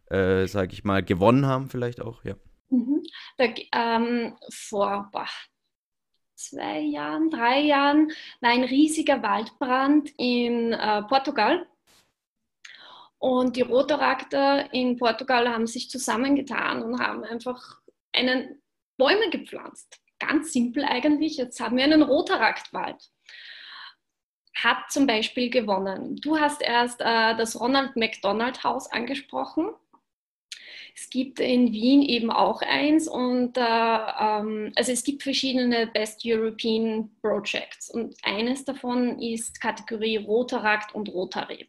äh, 0.06 0.46
sage 0.46 0.72
ich 0.72 0.84
mal, 0.84 1.02
gewonnen 1.02 1.46
haben, 1.46 1.68
vielleicht 1.68 2.00
auch? 2.00 2.24
Ja. 2.24 2.34
Mhm. 2.70 3.02
Da, 3.36 3.44
ähm, 3.74 4.36
vor 4.50 5.08
boah, 5.12 5.26
zwei 6.40 6.80
Jahren, 6.80 7.30
drei 7.30 7.61
Jahren 7.61 8.12
war 8.40 8.50
ein 8.50 8.64
riesiger 8.64 9.23
Waldbrand 9.23 10.11
in 10.16 10.73
äh, 10.73 11.02
Portugal. 11.02 11.66
Und 13.18 13.56
die 13.56 13.62
Rotarakter 13.62 14.73
in 14.73 14.97
Portugal 14.97 15.49
haben 15.49 15.66
sich 15.66 15.90
zusammengetan 15.90 16.82
und 16.82 17.00
haben 17.00 17.23
einfach 17.23 17.78
einen 18.12 18.62
Bäume 18.97 19.28
gepflanzt. 19.30 20.00
Ganz 20.18 20.52
simpel 20.52 20.85
eigentlich. 20.85 21.37
Jetzt 21.37 21.61
haben 21.61 21.76
wir 21.76 21.85
einen 21.85 22.02
Rotaraktwald. 22.02 23.11
Hat 24.54 24.90
zum 24.90 25.06
Beispiel 25.06 25.50
gewonnen. 25.50 26.16
Du 26.16 26.38
hast 26.38 26.62
erst 26.62 27.00
äh, 27.00 27.37
das 27.37 27.61
Ronald 27.61 27.97
McDonald 27.97 28.64
Haus 28.64 28.90
angesprochen. 28.90 29.70
Es 30.94 31.09
gibt 31.11 31.40
in 31.40 31.73
Wien 31.73 32.02
eben 32.02 32.30
auch 32.30 32.62
eins 32.62 33.09
und 33.09 33.56
äh, 33.56 33.61
ähm, 33.61 34.73
also 34.76 34.92
es 34.92 35.04
gibt 35.04 35.23
verschiedene 35.23 35.87
Best 35.87 36.23
European 36.25 37.11
Projects 37.20 37.90
und 37.90 38.16
eines 38.23 38.64
davon 38.64 39.18
ist 39.20 39.61
Kategorie 39.61 40.16
Rotarakt 40.18 40.94
und 40.94 41.09
Rotary. 41.09 41.68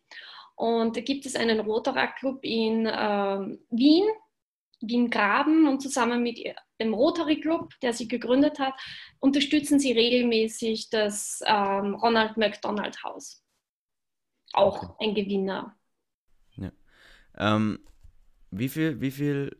Und 0.55 0.95
da 0.95 1.01
gibt 1.01 1.25
es 1.25 1.35
einen 1.35 1.59
Rotaract 1.59 2.19
Club 2.19 2.39
in 2.43 2.85
äh, 2.85 3.57
Wien, 3.69 4.07
Wien 4.81 5.09
Graben 5.09 5.67
und 5.67 5.81
zusammen 5.81 6.21
mit 6.21 6.39
dem 6.79 6.93
Rotary 6.93 7.39
Club, 7.39 7.73
der 7.81 7.93
sie 7.93 8.07
gegründet 8.07 8.59
hat, 8.59 8.73
unterstützen 9.19 9.79
sie 9.79 9.91
regelmäßig 9.91 10.89
das 10.89 11.41
ähm, 11.45 11.95
Ronald 11.95 12.37
McDonald 12.37 13.03
Haus. 13.03 13.43
Auch 14.53 14.83
okay. 14.83 15.05
ein 15.05 15.15
Gewinner. 15.15 15.75
Ja. 16.55 16.71
Ähm, 17.37 17.79
wie 18.51 18.69
viel, 18.69 19.01
wie 19.01 19.11
viel 19.11 19.57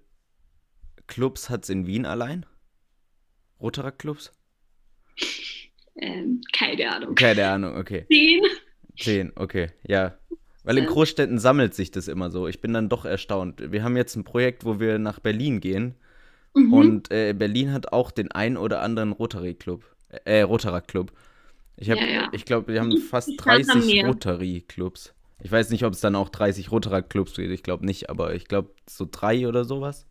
Clubs 1.08 1.50
hat 1.50 1.64
es 1.64 1.70
in 1.70 1.88
Wien 1.88 2.06
allein? 2.06 2.46
Rotaract-Clubs? 3.60 4.32
Ähm, 5.96 6.42
keine 6.54 6.92
Ahnung. 6.92 7.16
Keine 7.16 7.48
Ahnung, 7.48 7.76
okay. 7.76 8.06
Zehn. 8.10 8.42
Zehn, 8.98 9.32
okay, 9.36 9.72
ja. 9.88 10.18
Weil 10.64 10.78
in 10.78 10.86
Großstädten 10.86 11.40
sammelt 11.40 11.74
sich 11.74 11.90
das 11.92 12.08
immer 12.08 12.30
so. 12.30 12.48
Ich 12.48 12.62
bin 12.62 12.74
dann 12.74 12.88
doch 12.88 13.06
erstaunt. 13.06 13.72
Wir 13.72 13.84
haben 13.84 13.98
jetzt 13.98 14.16
ein 14.16 14.24
Projekt, 14.24 14.64
wo 14.64 14.80
wir 14.80 15.00
nach 15.00 15.20
Berlin 15.20 15.60
gehen. 15.60 15.96
Mhm. 16.54 16.74
Und 16.74 17.12
äh, 17.12 17.34
Berlin 17.34 17.72
hat 17.74 17.94
auch 17.94 18.12
den 18.12 18.32
ein 18.32 18.58
oder 18.58 18.82
anderen 18.82 19.12
Rotary 19.12 19.56
Club. 19.56 19.84
Äh, 20.26 20.42
Rotaract 20.42 20.88
Club. 20.88 21.14
Ich, 21.78 21.88
ja, 21.88 21.96
ja. 21.96 22.30
ich 22.32 22.46
glaube, 22.46 22.74
wir 22.74 22.80
haben 22.80 22.96
fast 22.98 23.32
30 23.38 24.06
Rotary 24.06 24.64
Clubs. 24.68 25.16
Ich 25.44 25.52
weiß 25.52 25.70
nicht, 25.72 25.84
ob 25.84 25.94
es 25.94 26.02
dann 26.02 26.16
auch 26.16 26.30
30 26.30 26.72
Rotaract 26.72 27.10
Clubs 27.10 27.36
gibt. 27.36 27.52
Ich 27.52 27.64
glaube 27.64 27.86
nicht, 27.86 28.10
aber 28.10 28.36
ich 28.36 28.48
glaube 28.48 28.74
so 28.88 29.08
drei 29.10 29.48
oder 29.48 29.66
sowas. 29.66 30.08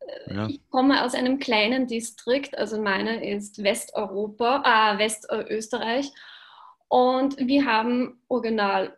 Äh, 0.00 0.34
ja. 0.34 0.46
Ich 0.48 0.60
komme 0.70 1.04
aus 1.04 1.14
einem 1.14 1.38
kleinen 1.38 1.86
Distrikt, 1.86 2.56
also 2.56 2.80
meine 2.80 3.26
ist 3.28 3.62
Westeuropa, 3.62 4.94
äh, 4.94 4.98
Westösterreich. 4.98 6.10
Und 6.88 7.38
wir 7.38 7.64
haben 7.64 8.20
original, 8.28 8.96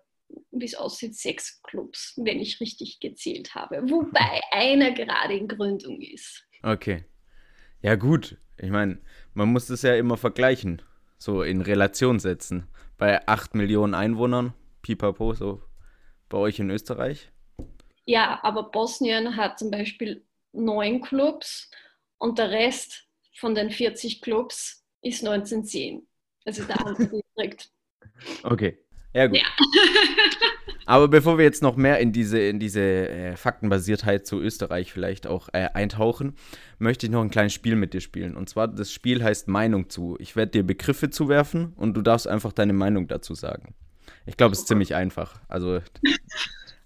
wie 0.50 0.64
es 0.64 0.74
aussieht, 0.74 1.16
sechs 1.16 1.62
Clubs, 1.62 2.14
wenn 2.16 2.38
ich 2.38 2.60
richtig 2.60 3.00
gezählt 3.00 3.54
habe. 3.54 3.82
Wobei 3.90 4.40
einer 4.52 4.92
gerade 4.92 5.34
in 5.34 5.48
Gründung 5.48 6.00
ist. 6.00 6.44
Okay. 6.62 7.04
Ja, 7.82 7.94
gut. 7.94 8.36
Ich 8.58 8.70
meine, 8.70 8.98
man 9.34 9.48
muss 9.48 9.66
das 9.66 9.82
ja 9.82 9.94
immer 9.94 10.16
vergleichen, 10.16 10.82
so 11.16 11.42
in 11.42 11.62
Relation 11.62 12.18
setzen. 12.18 12.66
Bei 12.98 13.26
acht 13.26 13.54
Millionen 13.54 13.94
Einwohnern, 13.94 14.52
pipapo, 14.82 15.34
so 15.34 15.62
bei 16.28 16.38
euch 16.38 16.58
in 16.58 16.70
Österreich. 16.70 17.30
Ja, 18.06 18.40
aber 18.42 18.70
Bosnien 18.70 19.36
hat 19.36 19.58
zum 19.58 19.70
Beispiel 19.70 20.24
neun 20.52 21.00
Clubs 21.00 21.70
und 22.18 22.38
der 22.38 22.50
Rest 22.50 23.06
von 23.36 23.54
den 23.54 23.70
40 23.70 24.20
Clubs 24.20 24.84
ist 25.02 25.24
1910. 25.24 26.06
Also 26.44 26.64
der 26.64 26.80
andere 26.86 27.08
Distrikt. 27.08 27.70
Okay. 28.42 28.78
Ja, 29.12 29.26
gut. 29.26 29.38
Ja. 29.38 29.44
Aber 30.86 31.06
bevor 31.06 31.38
wir 31.38 31.44
jetzt 31.44 31.62
noch 31.62 31.76
mehr 31.76 32.00
in 32.00 32.10
diese, 32.12 32.40
in 32.40 32.58
diese 32.58 32.80
äh, 32.80 33.36
Faktenbasiertheit 33.36 34.26
zu 34.26 34.40
Österreich 34.40 34.92
vielleicht 34.92 35.28
auch 35.28 35.48
äh, 35.52 35.68
eintauchen, 35.72 36.34
möchte 36.80 37.06
ich 37.06 37.12
noch 37.12 37.22
ein 37.22 37.30
kleines 37.30 37.52
Spiel 37.52 37.76
mit 37.76 37.94
dir 37.94 38.00
spielen. 38.00 38.36
Und 38.36 38.48
zwar, 38.48 38.66
das 38.66 38.92
Spiel 38.92 39.22
heißt 39.22 39.46
Meinung 39.46 39.88
zu. 39.88 40.16
Ich 40.18 40.34
werde 40.34 40.50
dir 40.50 40.62
Begriffe 40.64 41.10
zuwerfen 41.10 41.74
und 41.76 41.94
du 41.94 42.02
darfst 42.02 42.26
einfach 42.26 42.52
deine 42.52 42.72
Meinung 42.72 43.06
dazu 43.06 43.34
sagen. 43.34 43.74
Ich 44.30 44.36
glaube, 44.36 44.52
es 44.52 44.60
ist 44.60 44.68
ziemlich 44.68 44.94
einfach. 44.94 45.40
Also, 45.48 45.82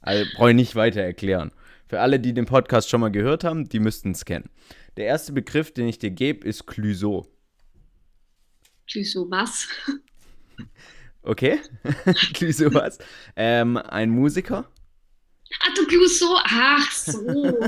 also 0.00 0.24
brauche 0.34 0.48
ich 0.48 0.56
nicht 0.56 0.74
weiter 0.76 1.02
erklären. 1.02 1.52
Für 1.86 2.00
alle, 2.00 2.18
die 2.18 2.32
den 2.32 2.46
Podcast 2.46 2.88
schon 2.88 3.02
mal 3.02 3.12
gehört 3.12 3.44
haben, 3.44 3.68
die 3.68 3.80
müssten 3.80 4.12
es 4.12 4.24
kennen. 4.24 4.48
Der 4.96 5.04
erste 5.04 5.34
Begriff, 5.34 5.70
den 5.70 5.86
ich 5.86 5.98
dir 5.98 6.10
gebe, 6.10 6.48
ist 6.48 6.66
Clüso. 6.66 7.30
Clüso 8.88 9.30
was? 9.30 9.68
Okay. 11.20 11.60
Clouseau 12.32 12.72
was? 12.72 12.96
Ähm, 13.36 13.76
ein 13.76 14.08
Musiker? 14.08 14.66
Ah, 15.60 15.68
du 15.76 15.86
Clouseau. 15.86 16.38
Ach 16.44 16.90
so. 16.92 17.18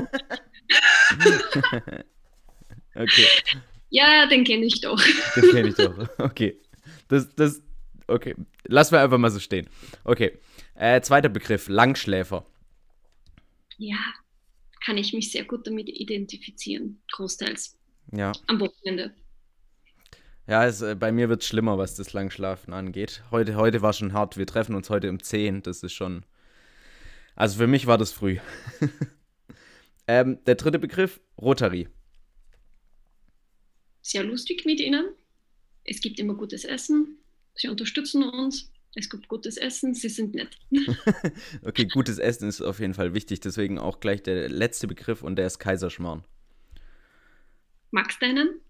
okay. 2.95 3.27
Ja, 3.89 4.25
den 4.25 4.43
kenne 4.43 4.65
ich 4.65 4.81
doch. 4.81 4.99
Den 5.35 5.51
kenne 5.51 5.67
ich 5.69 5.75
doch. 5.75 6.09
Okay. 6.17 6.59
Das, 7.09 7.33
das, 7.35 7.61
okay. 8.07 8.35
Lass 8.65 8.91
wir 8.91 9.01
einfach 9.01 9.17
mal 9.17 9.31
so 9.31 9.39
stehen. 9.39 9.67
Okay. 10.03 10.37
Äh, 10.75 11.01
zweiter 11.01 11.29
Begriff, 11.29 11.67
Langschläfer. 11.67 12.45
Ja, 13.77 13.97
kann 14.85 14.97
ich 14.97 15.13
mich 15.13 15.31
sehr 15.31 15.43
gut 15.43 15.67
damit 15.67 15.89
identifizieren, 15.89 17.01
großteils. 17.11 17.77
Ja. 18.11 18.31
Am 18.47 18.59
Wochenende. 18.59 19.13
Ja, 20.47 20.65
es, 20.65 20.81
äh, 20.81 20.95
bei 20.95 21.11
mir 21.11 21.27
wird 21.27 21.41
es 21.41 21.47
schlimmer, 21.47 21.77
was 21.77 21.95
das 21.95 22.13
Langschlafen 22.13 22.73
angeht. 22.73 23.21
Heute, 23.31 23.55
heute 23.55 23.81
war 23.81 23.91
schon 23.91 24.13
hart. 24.13 24.37
Wir 24.37 24.47
treffen 24.47 24.75
uns 24.75 24.89
heute 24.89 25.09
um 25.09 25.21
10. 25.21 25.61
Das 25.61 25.83
ist 25.83 25.93
schon. 25.93 26.23
Also 27.35 27.57
für 27.57 27.67
mich 27.67 27.85
war 27.85 27.97
das 27.97 28.13
früh. 28.13 28.37
ähm, 30.07 30.39
der 30.45 30.55
dritte 30.55 30.79
Begriff, 30.79 31.19
Rotary. 31.37 31.89
Sehr 34.01 34.23
lustig 34.23 34.65
mit 34.65 34.79
ihnen. 34.79 35.05
Es 35.83 35.99
gibt 35.99 36.17
immer 36.17 36.33
gutes 36.33 36.63
Essen. 36.63 37.17
Sie 37.57 37.67
unterstützen 37.67 38.23
uns. 38.23 38.71
Es 38.95 39.09
gibt 39.09 39.27
gutes 39.27 39.57
Essen. 39.57 39.93
Sie 39.93 40.09
sind 40.09 40.33
nett. 40.33 40.57
okay, 41.63 41.85
gutes 41.85 42.17
Essen 42.17 42.47
ist 42.47 42.61
auf 42.61 42.79
jeden 42.79 42.93
Fall 42.93 43.13
wichtig. 43.13 43.41
Deswegen 43.41 43.77
auch 43.77 43.99
gleich 43.99 44.23
der 44.23 44.49
letzte 44.49 44.87
Begriff 44.87 45.21
und 45.21 45.35
der 45.35 45.47
ist 45.47 45.59
Kaiserschmarrn. 45.59 46.23
Magst 47.91 48.21
du 48.21 48.25
einen? 48.25 48.61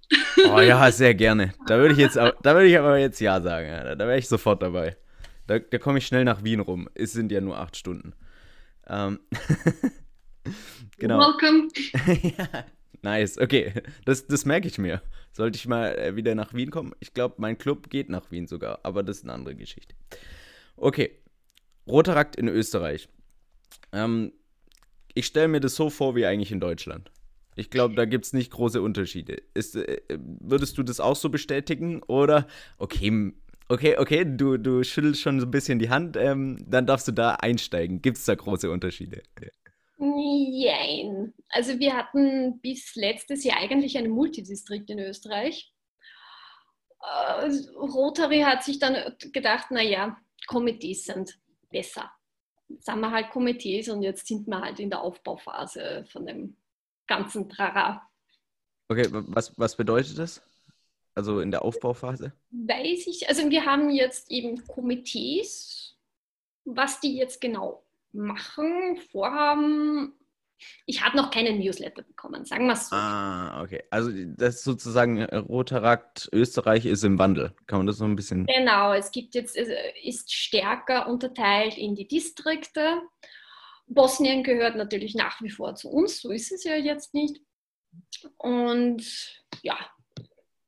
Oh 0.51 0.59
ja, 0.59 0.91
sehr 0.91 1.15
gerne. 1.15 1.53
Da 1.67 1.77
würde 1.77 1.93
ich 1.93 1.99
jetzt, 1.99 2.15
da 2.15 2.33
würde 2.43 2.67
ich 2.67 2.77
aber 2.77 2.97
jetzt 2.97 3.19
ja 3.19 3.41
sagen. 3.41 3.67
Ja. 3.67 3.95
Da 3.95 4.07
wäre 4.07 4.17
ich 4.17 4.27
sofort 4.27 4.61
dabei. 4.61 4.97
Da, 5.47 5.59
da 5.59 5.77
komme 5.77 5.99
ich 5.99 6.07
schnell 6.07 6.25
nach 6.25 6.43
Wien 6.43 6.59
rum. 6.59 6.89
Es 6.93 7.13
sind 7.13 7.31
ja 7.31 7.41
nur 7.41 7.57
acht 7.57 7.77
Stunden. 7.77 8.13
Ähm. 8.87 9.19
genau. 10.97 11.19
Welcome. 11.19 11.69
ja, 12.37 12.65
nice. 13.03 13.37
Okay, 13.37 13.73
das, 14.05 14.27
das 14.27 14.45
merke 14.45 14.67
ich 14.67 14.77
mir. 14.77 15.01
Sollte 15.31 15.57
ich 15.57 15.67
mal 15.67 15.97
äh, 15.97 16.15
wieder 16.15 16.35
nach 16.35 16.53
Wien 16.53 16.71
kommen? 16.71 16.93
Ich 16.99 17.13
glaube, 17.13 17.35
mein 17.37 17.57
Club 17.57 17.89
geht 17.89 18.09
nach 18.09 18.31
Wien 18.31 18.47
sogar, 18.47 18.79
aber 18.83 19.03
das 19.03 19.17
ist 19.17 19.23
eine 19.23 19.33
andere 19.33 19.55
Geschichte. 19.55 19.95
Okay, 20.75 21.11
Rotarakt 21.87 22.35
in 22.35 22.47
Österreich. 22.47 23.09
Ähm, 23.91 24.33
ich 25.13 25.25
stelle 25.25 25.47
mir 25.47 25.59
das 25.59 25.75
so 25.75 25.89
vor 25.89 26.15
wie 26.15 26.25
eigentlich 26.25 26.51
in 26.51 26.59
Deutschland. 26.59 27.11
Ich 27.55 27.71
glaube, 27.71 27.95
da 27.95 28.05
gibt 28.05 28.25
es 28.25 28.33
nicht 28.33 28.51
große 28.51 28.81
Unterschiede. 28.81 29.37
Ist, 29.53 29.75
äh, 29.75 30.01
würdest 30.09 30.77
du 30.77 30.83
das 30.83 30.99
auch 30.99 31.15
so 31.15 31.29
bestätigen? 31.29 32.03
Oder, 32.03 32.47
okay, 32.77 33.33
okay, 33.67 33.97
okay, 33.97 34.25
du, 34.25 34.57
du 34.57 34.83
schüttelst 34.83 35.21
schon 35.21 35.39
so 35.39 35.47
ein 35.47 35.51
bisschen 35.51 35.79
die 35.79 35.89
Hand, 35.89 36.17
ähm, 36.17 36.57
dann 36.67 36.85
darfst 36.85 37.07
du 37.07 37.11
da 37.11 37.31
einsteigen. 37.35 38.01
Gibt 38.01 38.17
es 38.17 38.25
da 38.25 38.35
große 38.35 38.69
Unterschiede? 38.69 39.23
Nein. 39.97 41.33
Also 41.49 41.79
wir 41.79 41.95
hatten 41.95 42.59
bis 42.59 42.95
letztes 42.95 43.43
Jahr 43.43 43.57
eigentlich 43.57 43.97
einen 43.97 44.11
Multidistrikt 44.11 44.89
in 44.89 44.99
Österreich. 44.99 45.73
Äh, 47.01 47.49
Rotary 47.75 48.41
hat 48.41 48.63
sich 48.63 48.79
dann 48.79 48.95
gedacht, 49.31 49.71
naja, 49.71 50.17
Komitees 50.47 51.05
sind 51.05 51.39
besser. 51.69 52.11
Jetzt 52.69 52.87
haben 52.87 53.01
wir 53.01 53.11
halt 53.11 53.31
Komitees 53.31 53.89
und 53.89 54.03
jetzt 54.03 54.27
sind 54.27 54.47
wir 54.47 54.61
halt 54.61 54.79
in 54.79 54.89
der 54.89 55.01
Aufbauphase 55.01 56.05
von 56.11 56.25
dem 56.25 56.57
ganzen 57.07 57.49
Trara. 57.49 58.07
Okay, 58.89 59.07
was, 59.09 59.57
was 59.57 59.75
bedeutet 59.75 60.17
das? 60.19 60.41
Also 61.15 61.39
in 61.39 61.49
der 61.49 61.63
Aufbauphase? 61.63 62.33
Weiß 62.51 63.07
ich, 63.07 63.27
also 63.27 63.49
wir 63.49 63.65
haben 63.65 63.89
jetzt 63.89 64.29
eben 64.29 64.67
Komitees, 64.67 65.97
was 66.63 66.99
die 66.99 67.17
jetzt 67.17 67.41
genau 67.41 67.86
machen, 68.11 68.97
vorhaben. 69.11 70.13
Ich 70.85 71.03
habe 71.03 71.15
noch 71.15 71.29
keinen 71.29 71.59
Newsletter 71.59 72.01
bekommen, 72.01 72.45
sagen 72.45 72.65
wir 72.65 72.73
es 72.73 72.89
so. 72.89 72.95
Ah, 72.95 73.61
okay. 73.61 73.83
Also 73.91 74.09
das 74.11 74.55
ist 74.55 74.63
sozusagen 74.63 75.19
äh, 75.19 75.35
Rotarakt 75.35 76.29
Österreich 76.31 76.85
ist 76.85 77.03
im 77.03 77.19
Wandel. 77.19 77.53
Kann 77.67 77.79
man 77.79 77.87
das 77.87 77.97
so 77.97 78.05
ein 78.05 78.15
bisschen. 78.15 78.47
Genau, 78.47 78.93
es 78.93 79.11
gibt 79.11 79.35
jetzt, 79.35 79.55
es 79.55 79.69
ist 80.03 80.33
stärker 80.33 81.07
unterteilt 81.07 81.77
in 81.77 81.95
die 81.95 82.07
Distrikte. 82.07 83.01
Bosnien 83.85 84.43
gehört 84.43 84.75
natürlich 84.75 85.15
nach 85.15 85.41
wie 85.41 85.49
vor 85.49 85.75
zu 85.75 85.89
uns, 85.89 86.21
so 86.21 86.31
ist 86.31 86.51
es 86.51 86.63
ja 86.63 86.75
jetzt 86.75 87.13
nicht. 87.13 87.41
Und 88.37 89.03
ja, 89.61 89.77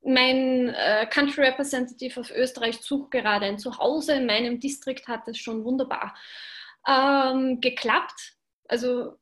mein 0.02 0.70
äh, 0.70 1.08
Country 1.10 1.42
Representative 1.42 2.20
auf 2.22 2.32
Österreich 2.32 2.80
sucht 2.82 3.12
gerade 3.12 3.46
ein 3.46 3.60
Zuhause. 3.60 4.14
In 4.14 4.26
meinem 4.26 4.60
Distrikt 4.60 5.08
hat 5.08 5.28
es 5.28 5.38
schon 5.38 5.66
wunderbar 5.66 6.16
ähm, 6.88 7.60
geklappt. 7.62 8.38
Also, 8.68 9.18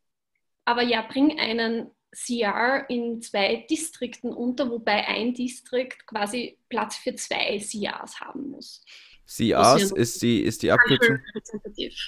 aber 0.65 0.81
ja, 0.83 1.01
bring 1.01 1.39
einen 1.39 1.91
CR 2.11 2.85
in 2.89 3.21
zwei 3.21 3.65
Distrikten 3.69 4.33
unter, 4.33 4.69
wobei 4.69 5.07
ein 5.07 5.33
Distrikt 5.33 6.07
quasi 6.07 6.57
Platz 6.69 6.97
für 6.97 7.15
zwei 7.15 7.59
CRs 7.59 8.19
haben 8.19 8.51
muss. 8.51 8.83
CRs 9.25 9.91
ist 9.91 10.21
die, 10.21 10.41
ist 10.41 10.63
die 10.63 10.71
Abkürzung. 10.71 11.19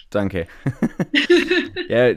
Danke. 0.09 0.47
ja, 1.89 2.13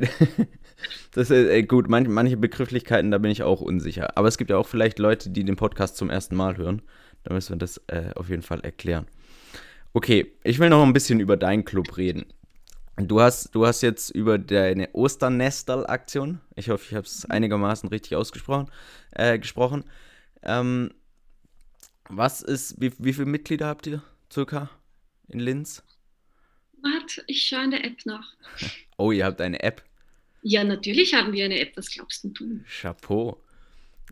Das 1.12 1.30
ist 1.30 1.48
äh, 1.48 1.62
gut, 1.62 1.88
manch, 1.88 2.08
manche 2.08 2.36
Begrifflichkeiten, 2.36 3.10
da 3.10 3.18
bin 3.18 3.30
ich 3.30 3.42
auch 3.42 3.60
unsicher. 3.60 4.16
Aber 4.16 4.28
es 4.28 4.38
gibt 4.38 4.50
ja 4.50 4.56
auch 4.56 4.66
vielleicht 4.66 4.98
Leute, 4.98 5.30
die 5.30 5.44
den 5.44 5.56
Podcast 5.56 5.96
zum 5.96 6.10
ersten 6.10 6.36
Mal 6.36 6.56
hören. 6.56 6.82
Da 7.24 7.34
müssen 7.34 7.54
wir 7.54 7.58
das 7.58 7.78
äh, 7.88 8.10
auf 8.14 8.28
jeden 8.28 8.42
Fall 8.42 8.60
erklären. 8.60 9.06
Okay, 9.92 10.32
ich 10.42 10.58
will 10.58 10.70
noch 10.70 10.82
ein 10.82 10.92
bisschen 10.92 11.20
über 11.20 11.36
deinen 11.36 11.64
Club 11.64 11.96
reden. 11.96 12.26
Du 12.96 13.20
hast, 13.20 13.54
du 13.54 13.66
hast 13.66 13.80
jetzt 13.80 14.10
über 14.10 14.38
deine 14.38 14.90
Osternestal-Aktion, 14.92 16.40
ich 16.56 16.68
hoffe, 16.68 16.84
ich 16.90 16.94
habe 16.94 17.06
es 17.06 17.24
einigermaßen 17.24 17.88
richtig 17.88 18.16
ausgesprochen, 18.16 18.70
äh, 19.12 19.38
gesprochen. 19.38 19.84
Ähm, 20.42 20.92
was 22.08 22.42
ist, 22.42 22.80
wie, 22.80 22.92
wie 22.98 23.14
viele 23.14 23.26
Mitglieder 23.26 23.66
habt 23.66 23.86
ihr 23.86 24.02
circa 24.30 24.68
in 25.28 25.40
Linz? 25.40 25.82
Warte, 26.82 27.22
ich 27.28 27.42
schaue 27.44 27.64
in 27.64 27.70
der 27.70 27.84
App 27.84 28.04
nach. 28.04 28.34
Oh, 28.98 29.10
ihr 29.10 29.24
habt 29.24 29.40
eine 29.40 29.60
App? 29.62 29.82
Ja, 30.42 30.62
natürlich 30.62 31.14
haben 31.14 31.32
wir 31.32 31.46
eine 31.46 31.58
App, 31.58 31.76
was 31.76 31.90
glaubst 31.90 32.22
du? 32.22 32.60
Chapeau. 32.68 33.42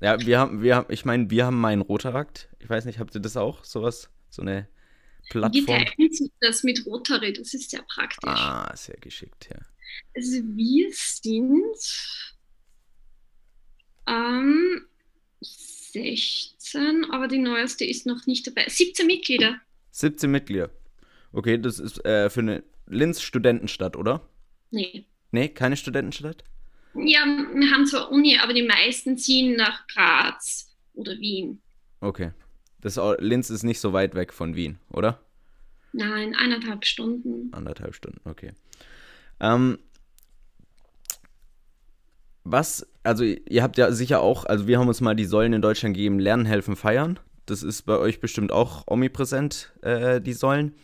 Ja, 0.00 0.18
wir 0.18 0.38
haben, 0.38 0.62
wir 0.62 0.74
haben, 0.74 0.86
ich 0.88 1.04
meine, 1.04 1.30
wir 1.30 1.46
haben 1.46 1.60
meinen 1.60 1.82
Rotarakt. 1.82 2.48
Ich 2.58 2.68
weiß 2.68 2.86
nicht, 2.86 2.98
habt 2.98 3.14
ihr 3.14 3.20
das 3.20 3.36
auch? 3.36 3.62
Sowas? 3.62 4.10
So 4.30 4.42
eine 4.42 4.66
Plattform? 5.28 5.52
Wie 5.52 5.66
teilen 5.66 6.12
sich 6.12 6.30
das 6.40 6.62
mit 6.62 6.84
Rotary? 6.86 7.32
Das 7.32 7.54
ist 7.54 7.70
sehr 7.70 7.82
praktisch. 7.82 8.30
Ah, 8.30 8.74
sehr 8.76 8.96
geschickt, 8.96 9.48
ja. 9.50 9.60
Also 10.14 10.40
wir 10.54 10.88
sind 10.92 11.76
ähm, 14.06 14.86
16, 15.40 17.10
aber 17.10 17.28
die 17.28 17.38
neueste 17.38 17.84
ist 17.84 18.06
noch 18.06 18.26
nicht 18.26 18.46
dabei. 18.46 18.66
17 18.68 19.06
Mitglieder. 19.06 19.60
17 19.92 20.30
Mitglieder. 20.30 20.70
Okay, 21.32 21.58
das 21.58 21.78
ist 21.78 22.04
äh, 22.04 22.30
für 22.30 22.40
eine 22.40 22.64
Linz 22.86 23.20
Studentenstadt, 23.20 23.96
oder? 23.96 24.28
Nee. 24.70 25.06
Nee, 25.30 25.48
keine 25.48 25.76
Studentenstadt? 25.76 26.44
Ja, 26.94 27.24
wir 27.24 27.70
haben 27.70 27.86
zwar 27.86 28.10
Uni, 28.10 28.36
aber 28.38 28.52
die 28.52 28.64
meisten 28.64 29.16
ziehen 29.16 29.56
nach 29.56 29.86
Graz 29.86 30.76
oder 30.94 31.16
Wien. 31.18 31.62
Okay. 32.00 32.32
Das, 32.80 32.98
Linz 33.18 33.50
ist 33.50 33.62
nicht 33.62 33.80
so 33.80 33.92
weit 33.92 34.14
weg 34.14 34.32
von 34.32 34.54
Wien, 34.54 34.78
oder? 34.90 35.20
Nein, 35.92 36.34
eineinhalb 36.34 36.84
Stunden. 36.84 37.52
Anderthalb 37.52 37.94
Stunden, 37.94 38.20
okay. 38.24 38.52
Ähm, 39.40 39.78
was, 42.44 42.86
also 43.02 43.24
ihr 43.24 43.62
habt 43.62 43.76
ja 43.76 43.92
sicher 43.92 44.20
auch, 44.20 44.44
also 44.44 44.66
wir 44.66 44.78
haben 44.78 44.88
uns 44.88 45.00
mal 45.00 45.14
die 45.14 45.24
Säulen 45.24 45.52
in 45.52 45.62
Deutschland 45.62 45.96
gegeben, 45.96 46.18
Lernen, 46.18 46.46
Helfen, 46.46 46.76
Feiern. 46.76 47.18
Das 47.46 47.62
ist 47.62 47.82
bei 47.82 47.98
euch 47.98 48.20
bestimmt 48.20 48.52
auch 48.52 48.84
omnipräsent, 48.86 49.72
äh, 49.82 50.20
die 50.20 50.32
Säulen. 50.32 50.74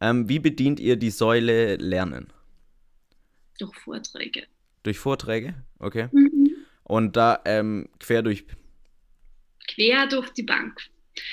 Ähm, 0.00 0.28
wie 0.28 0.38
bedient 0.38 0.78
ihr 0.78 0.96
die 0.96 1.10
Säule 1.10 1.76
Lernen? 1.76 2.32
Durch 3.58 3.74
Vorträge. 3.76 4.44
Durch 4.82 4.98
Vorträge? 4.98 5.54
Okay. 5.78 6.08
Mhm. 6.12 6.50
Und 6.84 7.16
da 7.16 7.40
ähm, 7.44 7.88
quer 7.98 8.22
durch. 8.22 8.46
Quer 9.68 10.06
durch 10.06 10.30
die 10.30 10.44
Bank. 10.44 10.80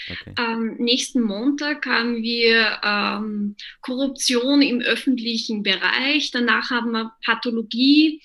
Okay. 0.10 0.34
Ähm, 0.38 0.76
nächsten 0.80 1.22
Montag 1.22 1.86
haben 1.86 2.22
wir 2.22 2.80
ähm, 2.84 3.56
Korruption 3.82 4.62
im 4.62 4.82
öffentlichen 4.82 5.64
Bereich. 5.64 6.32
Danach 6.32 6.70
haben 6.70 6.92
wir 6.92 7.12
Pathologie. 7.26 8.22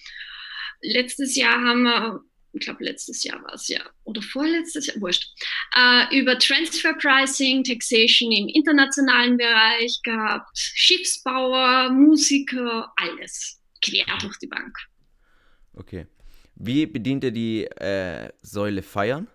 Letztes 0.83 1.37
Jahr 1.37 1.61
haben 1.61 1.83
wir 1.83 2.21
ich 2.53 2.61
glaube 2.61 2.85
letztes 2.85 3.25
Jahr 3.25 3.43
war 3.43 3.55
es 3.55 3.69
ja, 3.69 3.81
oder 4.05 4.23
vorletztes 4.23 4.87
Jahr, 4.87 5.01
wurscht, 5.01 5.29
äh, 5.77 6.19
über 6.19 6.39
Transfer 6.39 6.95
Pricing, 6.95 7.63
Taxation 7.63 8.33
im 8.33 8.49
internationalen 8.49 9.37
Bereich 9.37 10.01
gehabt, 10.03 10.51
Schiffsbauer, 10.55 11.91
Musiker, 11.91 12.93
alles 12.97 13.61
quer 13.85 14.07
durch 14.21 14.39
die 14.39 14.47
Bank. 14.47 14.77
Okay. 15.75 16.07
Wie 16.57 16.87
bedient 16.87 17.23
ihr 17.25 17.31
die 17.31 17.65
äh, 17.65 18.31
Säule 18.43 18.83
Feiern? 18.83 19.29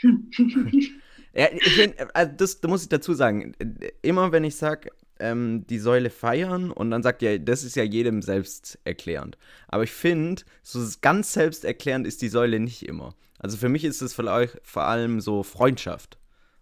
ja, 1.34 1.48
ich 1.52 1.94
also 2.14 2.32
das, 2.36 2.60
das 2.60 2.68
muss 2.68 2.82
ich 2.82 2.88
dazu 2.88 3.14
sagen. 3.14 3.54
Immer 4.02 4.32
wenn 4.32 4.44
ich 4.44 4.56
sage, 4.56 4.90
ähm, 5.20 5.66
die 5.66 5.78
Säule 5.78 6.10
feiern 6.10 6.70
und 6.70 6.90
dann 6.90 7.02
sagt 7.02 7.22
ja, 7.22 7.38
das 7.38 7.64
ist 7.64 7.76
ja 7.76 7.82
jedem 7.82 8.22
selbst 8.22 8.78
erklärend. 8.84 9.38
Aber 9.66 9.82
ich 9.82 9.92
finde, 9.92 10.42
so 10.62 10.86
ganz 11.00 11.32
selbsterklärend 11.32 12.06
ist 12.06 12.22
die 12.22 12.28
Säule 12.28 12.60
nicht 12.60 12.86
immer. 12.86 13.14
Also 13.38 13.56
für 13.56 13.68
mich 13.68 13.84
ist 13.84 14.02
es 14.02 14.14
vor 14.14 14.82
allem 14.82 15.20
so 15.20 15.42
Freundschaft. 15.42 16.18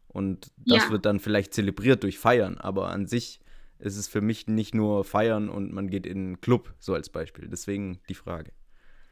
Und 0.09 0.51
das 0.57 0.85
ja. 0.85 0.91
wird 0.91 1.05
dann 1.05 1.21
vielleicht 1.21 1.53
zelebriert 1.53 2.03
durch 2.03 2.19
Feiern, 2.19 2.57
aber 2.57 2.89
an 2.89 3.07
sich 3.07 3.41
ist 3.79 3.99
es 3.99 4.09
für 4.09 4.23
mich 4.23 4.47
nicht 4.47 4.75
nur 4.75 5.05
Feiern 5.05 5.51
und 5.51 5.73
man 5.73 5.91
geht 5.91 6.07
in 6.07 6.19
einen 6.19 6.41
Club, 6.41 6.75
so 6.79 6.95
als 6.95 7.11
Beispiel. 7.11 7.49
Deswegen 7.49 8.01
die 8.09 8.15
Frage. 8.15 8.53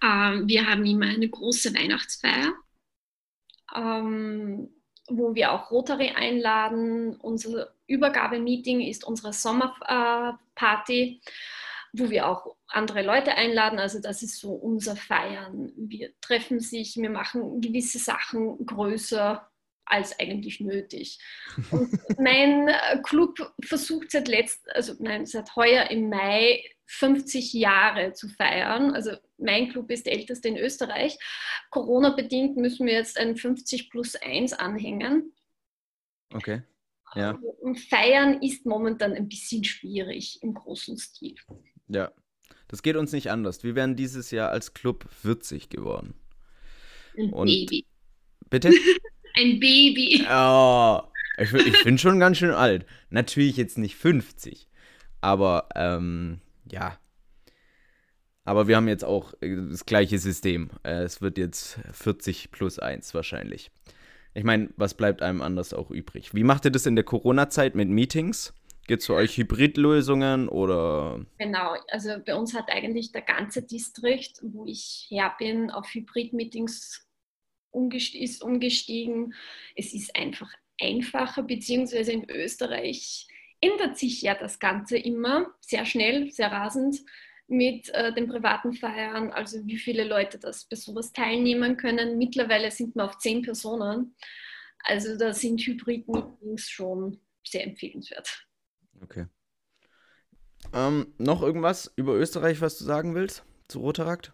Ähm, 0.02 0.48
wir 0.48 0.66
haben 0.66 0.86
immer 0.86 1.06
eine 1.06 1.28
große 1.28 1.74
Weihnachtsfeier. 1.74 2.54
Ähm, 3.74 4.68
wo 5.08 5.34
wir 5.34 5.52
auch 5.52 5.70
Rotary 5.70 6.10
einladen. 6.10 7.16
Unser 7.16 7.74
Übergabemeeting 7.86 8.80
ist 8.80 9.04
unsere 9.04 9.32
Sommerparty, 9.32 11.20
wo 11.92 12.10
wir 12.10 12.28
auch 12.28 12.56
andere 12.68 13.02
Leute 13.02 13.34
einladen. 13.34 13.78
Also 13.78 14.00
das 14.00 14.22
ist 14.22 14.40
so 14.40 14.52
unser 14.52 14.96
Feiern. 14.96 15.72
Wir 15.76 16.12
treffen 16.20 16.60
sich, 16.60 16.96
wir 16.96 17.10
machen 17.10 17.60
gewisse 17.60 17.98
Sachen 17.98 18.64
größer 18.64 19.48
als 19.86 20.18
eigentlich 20.18 20.60
nötig. 20.60 21.18
Und 21.70 21.90
mein 22.18 22.70
Club 23.02 23.52
versucht 23.62 24.10
seit 24.10 24.28
letzt, 24.28 24.68
also 24.74 24.94
nein, 24.98 25.26
seit 25.26 25.54
heuer 25.56 25.90
im 25.90 26.08
Mai 26.08 26.62
50 26.86 27.52
Jahre 27.52 28.12
zu 28.12 28.28
feiern. 28.28 28.94
Also 28.94 29.12
mein 29.38 29.70
Club 29.70 29.90
ist 29.90 30.06
der 30.06 30.14
älteste 30.14 30.48
in 30.48 30.56
Österreich. 30.56 31.18
Corona-bedingt 31.70 32.56
müssen 32.56 32.86
wir 32.86 32.94
jetzt 32.94 33.18
ein 33.18 33.36
50 33.36 33.90
plus 33.90 34.16
1 34.16 34.52
anhängen. 34.54 35.32
Okay. 36.32 36.62
Ja. 37.14 37.38
Feiern 37.88 38.42
ist 38.42 38.66
momentan 38.66 39.12
ein 39.12 39.28
bisschen 39.28 39.62
schwierig 39.62 40.42
im 40.42 40.54
großen 40.54 40.98
Stil. 40.98 41.36
Ja, 41.88 42.12
das 42.68 42.82
geht 42.82 42.96
uns 42.96 43.12
nicht 43.12 43.30
anders. 43.30 43.62
Wir 43.62 43.74
wären 43.74 43.94
dieses 43.94 44.30
Jahr 44.30 44.50
als 44.50 44.74
Club 44.74 45.06
40 45.22 45.68
geworden. 45.68 46.14
Ein 47.16 47.32
Und 47.32 47.46
Baby. 47.46 47.86
Bitte? 48.50 48.68
ein 49.34 49.60
Baby. 49.60 50.26
Oh, 50.28 51.02
ich, 51.38 51.52
ich 51.52 51.84
bin 51.84 51.98
schon 51.98 52.18
ganz 52.18 52.38
schön 52.38 52.50
alt. 52.50 52.84
Natürlich 53.10 53.56
jetzt 53.56 53.78
nicht 53.78 53.94
50, 53.96 54.68
aber 55.20 55.68
ähm, 55.76 56.40
ja. 56.70 56.98
Aber 58.44 58.68
wir 58.68 58.76
haben 58.76 58.88
jetzt 58.88 59.04
auch 59.04 59.32
äh, 59.40 59.56
das 59.70 59.86
gleiche 59.86 60.18
System. 60.18 60.70
Äh, 60.82 61.02
es 61.02 61.22
wird 61.22 61.38
jetzt 61.38 61.78
40 61.92 62.50
plus 62.50 62.78
1 62.78 63.14
wahrscheinlich. 63.14 63.70
Ich 64.34 64.44
meine, 64.44 64.70
was 64.76 64.94
bleibt 64.94 65.22
einem 65.22 65.40
anders 65.40 65.72
auch 65.72 65.90
übrig? 65.90 66.34
Wie 66.34 66.44
macht 66.44 66.64
ihr 66.64 66.70
das 66.70 66.86
in 66.86 66.96
der 66.96 67.04
Corona-Zeit 67.04 67.74
mit 67.74 67.88
Meetings? 67.88 68.52
Gibt 68.86 69.00
es 69.00 69.06
für 69.06 69.14
euch 69.14 69.36
Hybridlösungen 69.38 70.48
oder? 70.48 71.24
Genau, 71.38 71.74
also 71.88 72.18
bei 72.24 72.34
uns 72.34 72.52
hat 72.52 72.68
eigentlich 72.68 73.12
der 73.12 73.22
ganze 73.22 73.62
Distrikt, 73.62 74.40
wo 74.42 74.66
ich 74.66 75.06
her 75.08 75.34
bin, 75.38 75.70
auf 75.70 75.86
Hybrid-Meetings 75.94 77.06
umgest 77.70 78.14
ist 78.14 78.42
umgestiegen. 78.42 79.34
Es 79.74 79.94
ist 79.94 80.14
einfach 80.14 80.52
einfacher, 80.80 81.42
beziehungsweise 81.42 82.12
in 82.12 82.28
Österreich 82.28 83.26
ändert 83.60 83.98
sich 83.98 84.22
ja 84.22 84.34
das 84.34 84.58
Ganze 84.58 84.98
immer 84.98 85.54
sehr 85.60 85.84
schnell, 85.84 86.30
sehr 86.30 86.50
rasend 86.52 87.00
mit 87.46 87.90
äh, 87.90 88.12
den 88.12 88.28
privaten 88.28 88.72
Feiern, 88.72 89.30
also 89.30 89.64
wie 89.66 89.76
viele 89.76 90.04
Leute 90.04 90.38
das 90.38 90.66
sowas 90.70 91.12
teilnehmen 91.12 91.76
können. 91.76 92.18
Mittlerweile 92.18 92.70
sind 92.70 92.94
wir 92.94 93.04
auf 93.04 93.18
zehn 93.18 93.42
Personen. 93.42 94.14
Also 94.84 95.16
da 95.16 95.32
sind 95.32 95.60
Hybrid-Meetings 95.60 96.68
schon 96.68 97.20
sehr 97.46 97.64
empfehlenswert. 97.64 98.46
Okay. 99.02 99.26
Ähm, 100.72 101.14
noch 101.18 101.42
irgendwas 101.42 101.92
über 101.96 102.14
Österreich, 102.14 102.60
was 102.60 102.78
du 102.78 102.84
sagen 102.84 103.14
willst 103.14 103.44
zu 103.68 103.80
Rotarakt? 103.80 104.32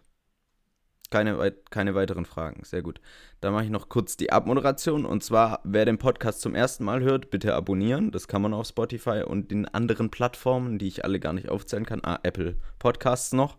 Keine, 1.11 1.53
keine 1.69 1.93
weiteren 1.93 2.25
Fragen. 2.25 2.63
Sehr 2.63 2.81
gut. 2.81 2.99
Dann 3.41 3.53
mache 3.53 3.65
ich 3.65 3.69
noch 3.69 3.89
kurz 3.89 4.17
die 4.17 4.31
Abmoderation. 4.31 5.05
Und 5.05 5.23
zwar, 5.23 5.59
wer 5.63 5.85
den 5.85 5.99
Podcast 5.99 6.41
zum 6.41 6.55
ersten 6.55 6.83
Mal 6.83 7.01
hört, 7.01 7.29
bitte 7.29 7.53
abonnieren. 7.53 8.11
Das 8.11 8.27
kann 8.27 8.41
man 8.41 8.53
auf 8.53 8.65
Spotify 8.65 9.23
und 9.23 9.51
den 9.51 9.67
anderen 9.67 10.09
Plattformen, 10.09 10.79
die 10.79 10.87
ich 10.87 11.05
alle 11.05 11.19
gar 11.19 11.33
nicht 11.33 11.49
aufzählen 11.49 11.85
kann. 11.85 11.99
Ah, 12.03 12.19
Apple 12.23 12.55
Podcasts 12.79 13.33
noch. 13.33 13.57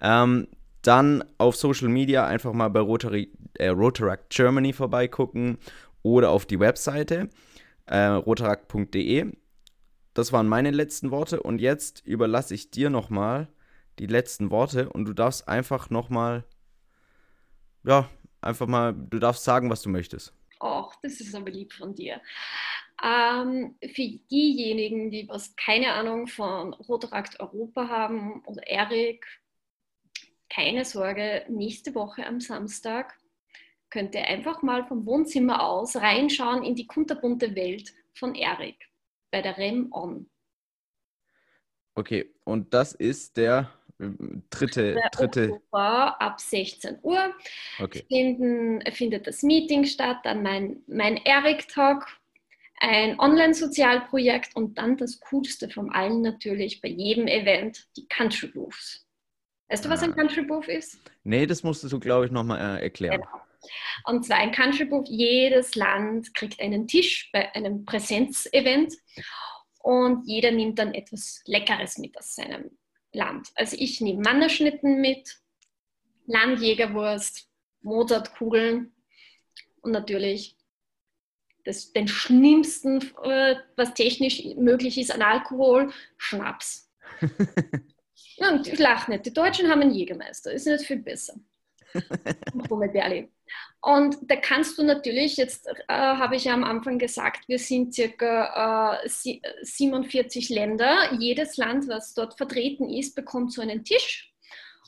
Ähm, 0.00 0.48
dann 0.82 1.22
auf 1.38 1.54
Social 1.54 1.88
Media 1.88 2.26
einfach 2.26 2.52
mal 2.52 2.68
bei 2.68 2.80
Rotary, 2.80 3.30
äh, 3.54 3.68
Rotaract 3.68 4.30
Germany 4.30 4.72
vorbeigucken 4.72 5.58
oder 6.02 6.30
auf 6.30 6.46
die 6.46 6.58
Webseite 6.58 7.28
äh, 7.86 8.06
rotaract.de. 8.06 9.32
Das 10.14 10.32
waren 10.32 10.48
meine 10.48 10.70
letzten 10.70 11.10
Worte 11.10 11.42
und 11.42 11.60
jetzt 11.60 12.06
überlasse 12.06 12.54
ich 12.54 12.70
dir 12.70 12.88
nochmal 12.90 13.48
die 13.98 14.06
letzten 14.06 14.50
Worte 14.50 14.88
und 14.88 15.04
du 15.04 15.12
darfst 15.12 15.46
einfach 15.46 15.90
nochmal 15.90 16.44
ja, 17.84 18.08
einfach 18.40 18.66
mal, 18.66 18.92
du 18.92 19.18
darfst 19.18 19.44
sagen, 19.44 19.70
was 19.70 19.82
du 19.82 19.88
möchtest. 19.88 20.32
Ach, 20.60 20.94
das 21.02 21.20
ist 21.20 21.34
aber 21.34 21.50
lieb 21.50 21.72
von 21.72 21.94
dir. 21.94 22.20
Ähm, 23.02 23.76
für 23.80 24.08
diejenigen, 24.30 25.10
die 25.10 25.26
was 25.28 25.56
keine 25.56 25.94
Ahnung 25.94 26.26
von 26.26 26.74
Rotarakt 26.74 27.40
Europa 27.40 27.88
haben 27.88 28.42
oder 28.44 28.66
Erik, 28.66 29.26
keine 30.50 30.84
Sorge, 30.84 31.46
nächste 31.48 31.94
Woche 31.94 32.26
am 32.26 32.40
Samstag 32.40 33.16
könnt 33.90 34.14
ihr 34.14 34.26
einfach 34.26 34.62
mal 34.62 34.84
vom 34.86 35.04
Wohnzimmer 35.06 35.62
aus 35.62 35.96
reinschauen 35.96 36.62
in 36.62 36.74
die 36.74 36.86
kunterbunte 36.86 37.54
Welt 37.54 37.92
von 38.14 38.34
Erik 38.34 38.88
bei 39.30 39.42
der 39.42 39.58
REM 39.58 39.92
On. 39.92 40.28
Okay, 41.94 42.32
und 42.44 42.72
das 42.72 42.92
ist 42.92 43.36
der 43.36 43.72
dritte, 44.50 45.00
dritte. 45.12 45.52
Oktober 45.52 46.20
ab 46.20 46.40
16 46.40 46.98
Uhr 47.02 47.34
Okay. 47.78 48.04
finden, 48.08 48.82
findet 48.92 49.26
das 49.26 49.42
Meeting 49.42 49.84
statt, 49.84 50.18
dann 50.24 50.42
mein, 50.42 50.82
mein 50.86 51.16
Eric-Talk, 51.18 52.06
ein 52.80 53.20
Online-Sozialprojekt 53.20 54.56
und 54.56 54.78
dann 54.78 54.96
das 54.96 55.20
Coolste 55.20 55.68
von 55.68 55.90
allen 55.92 56.22
natürlich 56.22 56.80
bei 56.80 56.88
jedem 56.88 57.26
Event, 57.26 57.86
die 57.96 58.06
Country 58.08 58.48
Booths. 58.48 59.06
Weißt 59.68 59.84
du, 59.84 59.90
was 59.90 60.02
ein 60.02 60.12
Ah. 60.12 60.14
Country 60.16 60.42
Booth 60.42 60.66
ist? 60.68 60.98
Nee, 61.22 61.46
das 61.46 61.62
musstest 61.62 61.92
du, 61.92 62.00
glaube 62.00 62.26
ich, 62.26 62.32
nochmal 62.32 62.78
äh, 62.78 62.82
erklären. 62.82 63.20
Genau. 63.20 63.42
Und 64.06 64.24
zwar 64.24 64.38
ein 64.38 64.50
Country 64.52 64.86
Booth, 64.86 65.08
jedes 65.08 65.74
Land 65.74 66.34
kriegt 66.34 66.58
einen 66.60 66.88
Tisch 66.88 67.28
bei 67.32 67.54
einem 67.54 67.84
Präsenzevent 67.84 68.94
und 69.82 70.26
jeder 70.26 70.50
nimmt 70.50 70.78
dann 70.78 70.94
etwas 70.94 71.42
Leckeres 71.44 71.98
mit 71.98 72.16
aus 72.18 72.34
seinem 72.34 72.70
Land. 73.12 73.50
Also 73.54 73.76
ich 73.78 74.00
nehme 74.00 74.22
Mannerschnitten 74.22 75.00
mit, 75.00 75.40
Landjägerwurst, 76.26 77.48
Mozartkugeln 77.82 78.92
und 79.82 79.92
natürlich 79.92 80.56
das, 81.64 81.92
den 81.92 82.08
schlimmsten, 82.08 83.00
äh, 83.22 83.56
was 83.76 83.94
technisch 83.94 84.44
möglich 84.56 84.98
ist 84.98 85.12
an 85.12 85.22
Alkohol, 85.22 85.92
Schnaps. 86.16 86.90
Ja, 88.40 88.52
und 88.52 88.66
ich 88.66 88.78
lache 88.78 89.10
nicht. 89.10 89.26
Die 89.26 89.34
Deutschen 89.34 89.68
haben 89.68 89.82
einen 89.82 89.90
Jägermeister, 89.90 90.50
ist 90.52 90.66
nicht 90.66 90.86
viel 90.86 91.00
besser. 91.00 91.34
Brombeerli. 92.54 93.28
Und 93.82 94.16
da 94.22 94.36
kannst 94.36 94.76
du 94.78 94.82
natürlich, 94.82 95.38
jetzt 95.38 95.66
äh, 95.66 95.72
habe 95.94 96.36
ich 96.36 96.44
ja 96.44 96.52
am 96.52 96.64
Anfang 96.64 96.98
gesagt, 96.98 97.48
wir 97.48 97.58
sind 97.58 97.94
circa 97.94 99.00
äh, 99.02 99.08
sie- 99.08 99.40
47 99.62 100.50
Länder. 100.50 101.14
Jedes 101.18 101.56
Land, 101.56 101.88
was 101.88 102.12
dort 102.12 102.36
vertreten 102.36 102.90
ist, 102.90 103.14
bekommt 103.14 103.52
so 103.52 103.62
einen 103.62 103.84
Tisch 103.84 104.34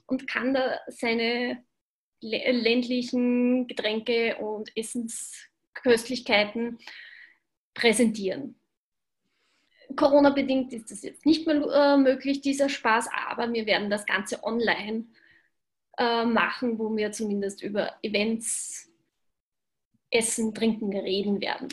und 0.07 0.29
kann 0.29 0.53
da 0.53 0.79
seine 0.89 1.65
lä- 2.23 2.53
ländlichen 2.53 3.67
Getränke 3.67 4.37
und 4.37 4.71
Essensköstlichkeiten 4.77 6.79
präsentieren. 7.73 8.57
Corona-bedingt 9.97 10.73
ist 10.73 10.91
das 10.91 11.03
jetzt 11.03 11.27
nicht 11.27 11.47
mehr 11.47 11.57
äh, 11.57 11.97
möglich, 11.97 12.41
dieser 12.43 12.69
Spaß, 12.69 13.09
aber 13.29 13.53
wir 13.53 13.67
werden 13.67 13.91
das 13.91 14.07
Ganze 14.07 14.43
online 14.45 15.07
äh, 16.03 16.25
machen, 16.27 16.79
wo 16.79 16.95
wir 16.97 17.13
zumindest 17.13 17.63
über 17.63 17.93
Events, 18.03 18.91
Essen, 20.11 20.53
Trinken 20.53 20.97
reden 20.97 21.41
werden. 21.41 21.69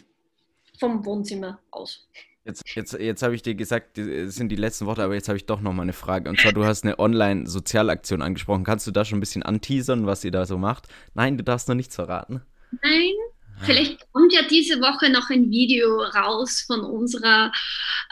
Vom 0.80 1.04
Wohnzimmer 1.06 1.60
aus. 1.72 2.08
Jetzt, 2.46 2.64
jetzt, 2.76 2.94
jetzt 2.94 3.22
habe 3.22 3.36
ich 3.36 3.42
dir 3.42 3.56
gesagt, 3.56 3.98
das 3.98 4.36
sind 4.36 4.50
die 4.50 4.56
letzten 4.56 4.86
Worte, 4.86 5.04
aber 5.04 5.14
jetzt 5.14 5.28
habe 5.28 5.38
ich 5.38 5.46
doch 5.46 5.62
noch 5.62 5.74
mal 5.74 5.84
eine 5.84 5.94
Frage. 5.94 6.30
Und 6.30 6.40
zwar, 6.40 6.54
du 6.54 6.64
hast 6.64 6.84
eine 6.84 6.98
Online-Sozialaktion 6.98 8.22
angesprochen. 8.22 8.64
Kannst 8.64 8.88
du 8.88 8.92
da 8.92 9.04
schon 9.04 9.18
ein 9.18 9.20
bisschen 9.20 9.44
anteasern, 9.44 10.06
was 10.06 10.24
ihr 10.24 10.32
da 10.32 10.46
so 10.46 10.58
macht? 10.58 10.88
Nein, 11.16 11.38
du 11.38 11.44
darfst 11.44 11.68
noch 11.68 11.76
nichts 11.76 11.96
verraten. 11.96 12.42
Nein, 12.82 13.14
vielleicht 13.62 14.12
kommt 14.14 14.32
ja 14.32 14.42
diese 14.50 14.80
Woche 14.80 15.12
noch 15.12 15.30
ein 15.30 15.50
Video 15.50 16.02
raus 16.02 16.62
von 16.62 16.82
unserer, 16.82 17.52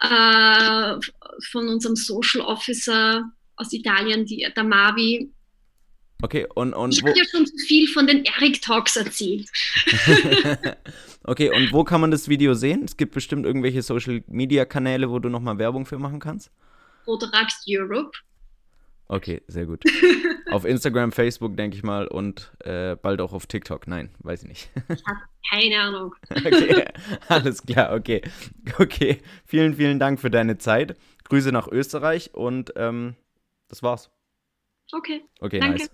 äh, 0.01 0.99
von 1.51 1.69
unserem 1.69 1.95
Social 1.95 2.41
Officer 2.41 3.23
aus 3.55 3.71
Italien, 3.71 4.25
die, 4.25 4.45
der 4.55 4.63
Mavi. 4.63 5.31
Okay, 6.21 6.47
und, 6.55 6.73
und 6.73 6.93
Ich 6.93 7.03
habe 7.03 7.17
ja 7.17 7.25
schon 7.29 7.45
zu 7.45 7.55
viel 7.57 7.87
von 7.87 8.07
den 8.07 8.25
Eric 8.25 8.61
Talks 8.61 8.95
erzählt. 8.95 9.49
okay, 11.23 11.51
und 11.55 11.71
wo 11.71 11.83
kann 11.83 12.01
man 12.01 12.09
das 12.09 12.27
Video 12.27 12.55
sehen? 12.55 12.83
Es 12.85 12.97
gibt 12.97 13.13
bestimmt 13.13 13.45
irgendwelche 13.45 13.83
Social-Media-Kanäle, 13.83 15.11
wo 15.11 15.19
du 15.19 15.29
noch 15.29 15.41
mal 15.41 15.59
Werbung 15.59 15.85
für 15.85 15.99
machen 15.99 16.19
kannst. 16.19 16.49
Rotarax 17.05 17.65
Europe. 17.67 18.17
Okay, 19.09 19.41
sehr 19.47 19.65
gut. 19.65 19.83
auf 20.51 20.65
Instagram, 20.65 21.11
Facebook, 21.11 21.55
denke 21.55 21.77
ich 21.77 21.83
mal, 21.83 22.07
und 22.07 22.51
äh, 22.65 22.95
bald 22.95 23.21
auch 23.21 23.31
auf 23.31 23.45
TikTok. 23.45 23.87
Nein, 23.87 24.09
weiß 24.19 24.43
ich 24.43 24.49
nicht. 24.49 24.69
Keine 25.49 25.79
Ahnung. 25.79 26.15
Okay, 26.29 26.85
alles 27.29 27.61
klar, 27.61 27.93
okay. 27.93 28.21
Okay, 28.79 29.21
vielen, 29.45 29.75
vielen 29.75 29.99
Dank 29.99 30.19
für 30.19 30.29
deine 30.29 30.57
Zeit. 30.57 30.97
Grüße 31.25 31.51
nach 31.51 31.67
Österreich 31.67 32.33
und 32.33 32.73
ähm, 32.75 33.15
das 33.69 33.83
war's. 33.83 34.09
Okay. 34.91 35.23
Okay, 35.39 35.59
Danke. 35.59 35.79
nice. 35.79 35.91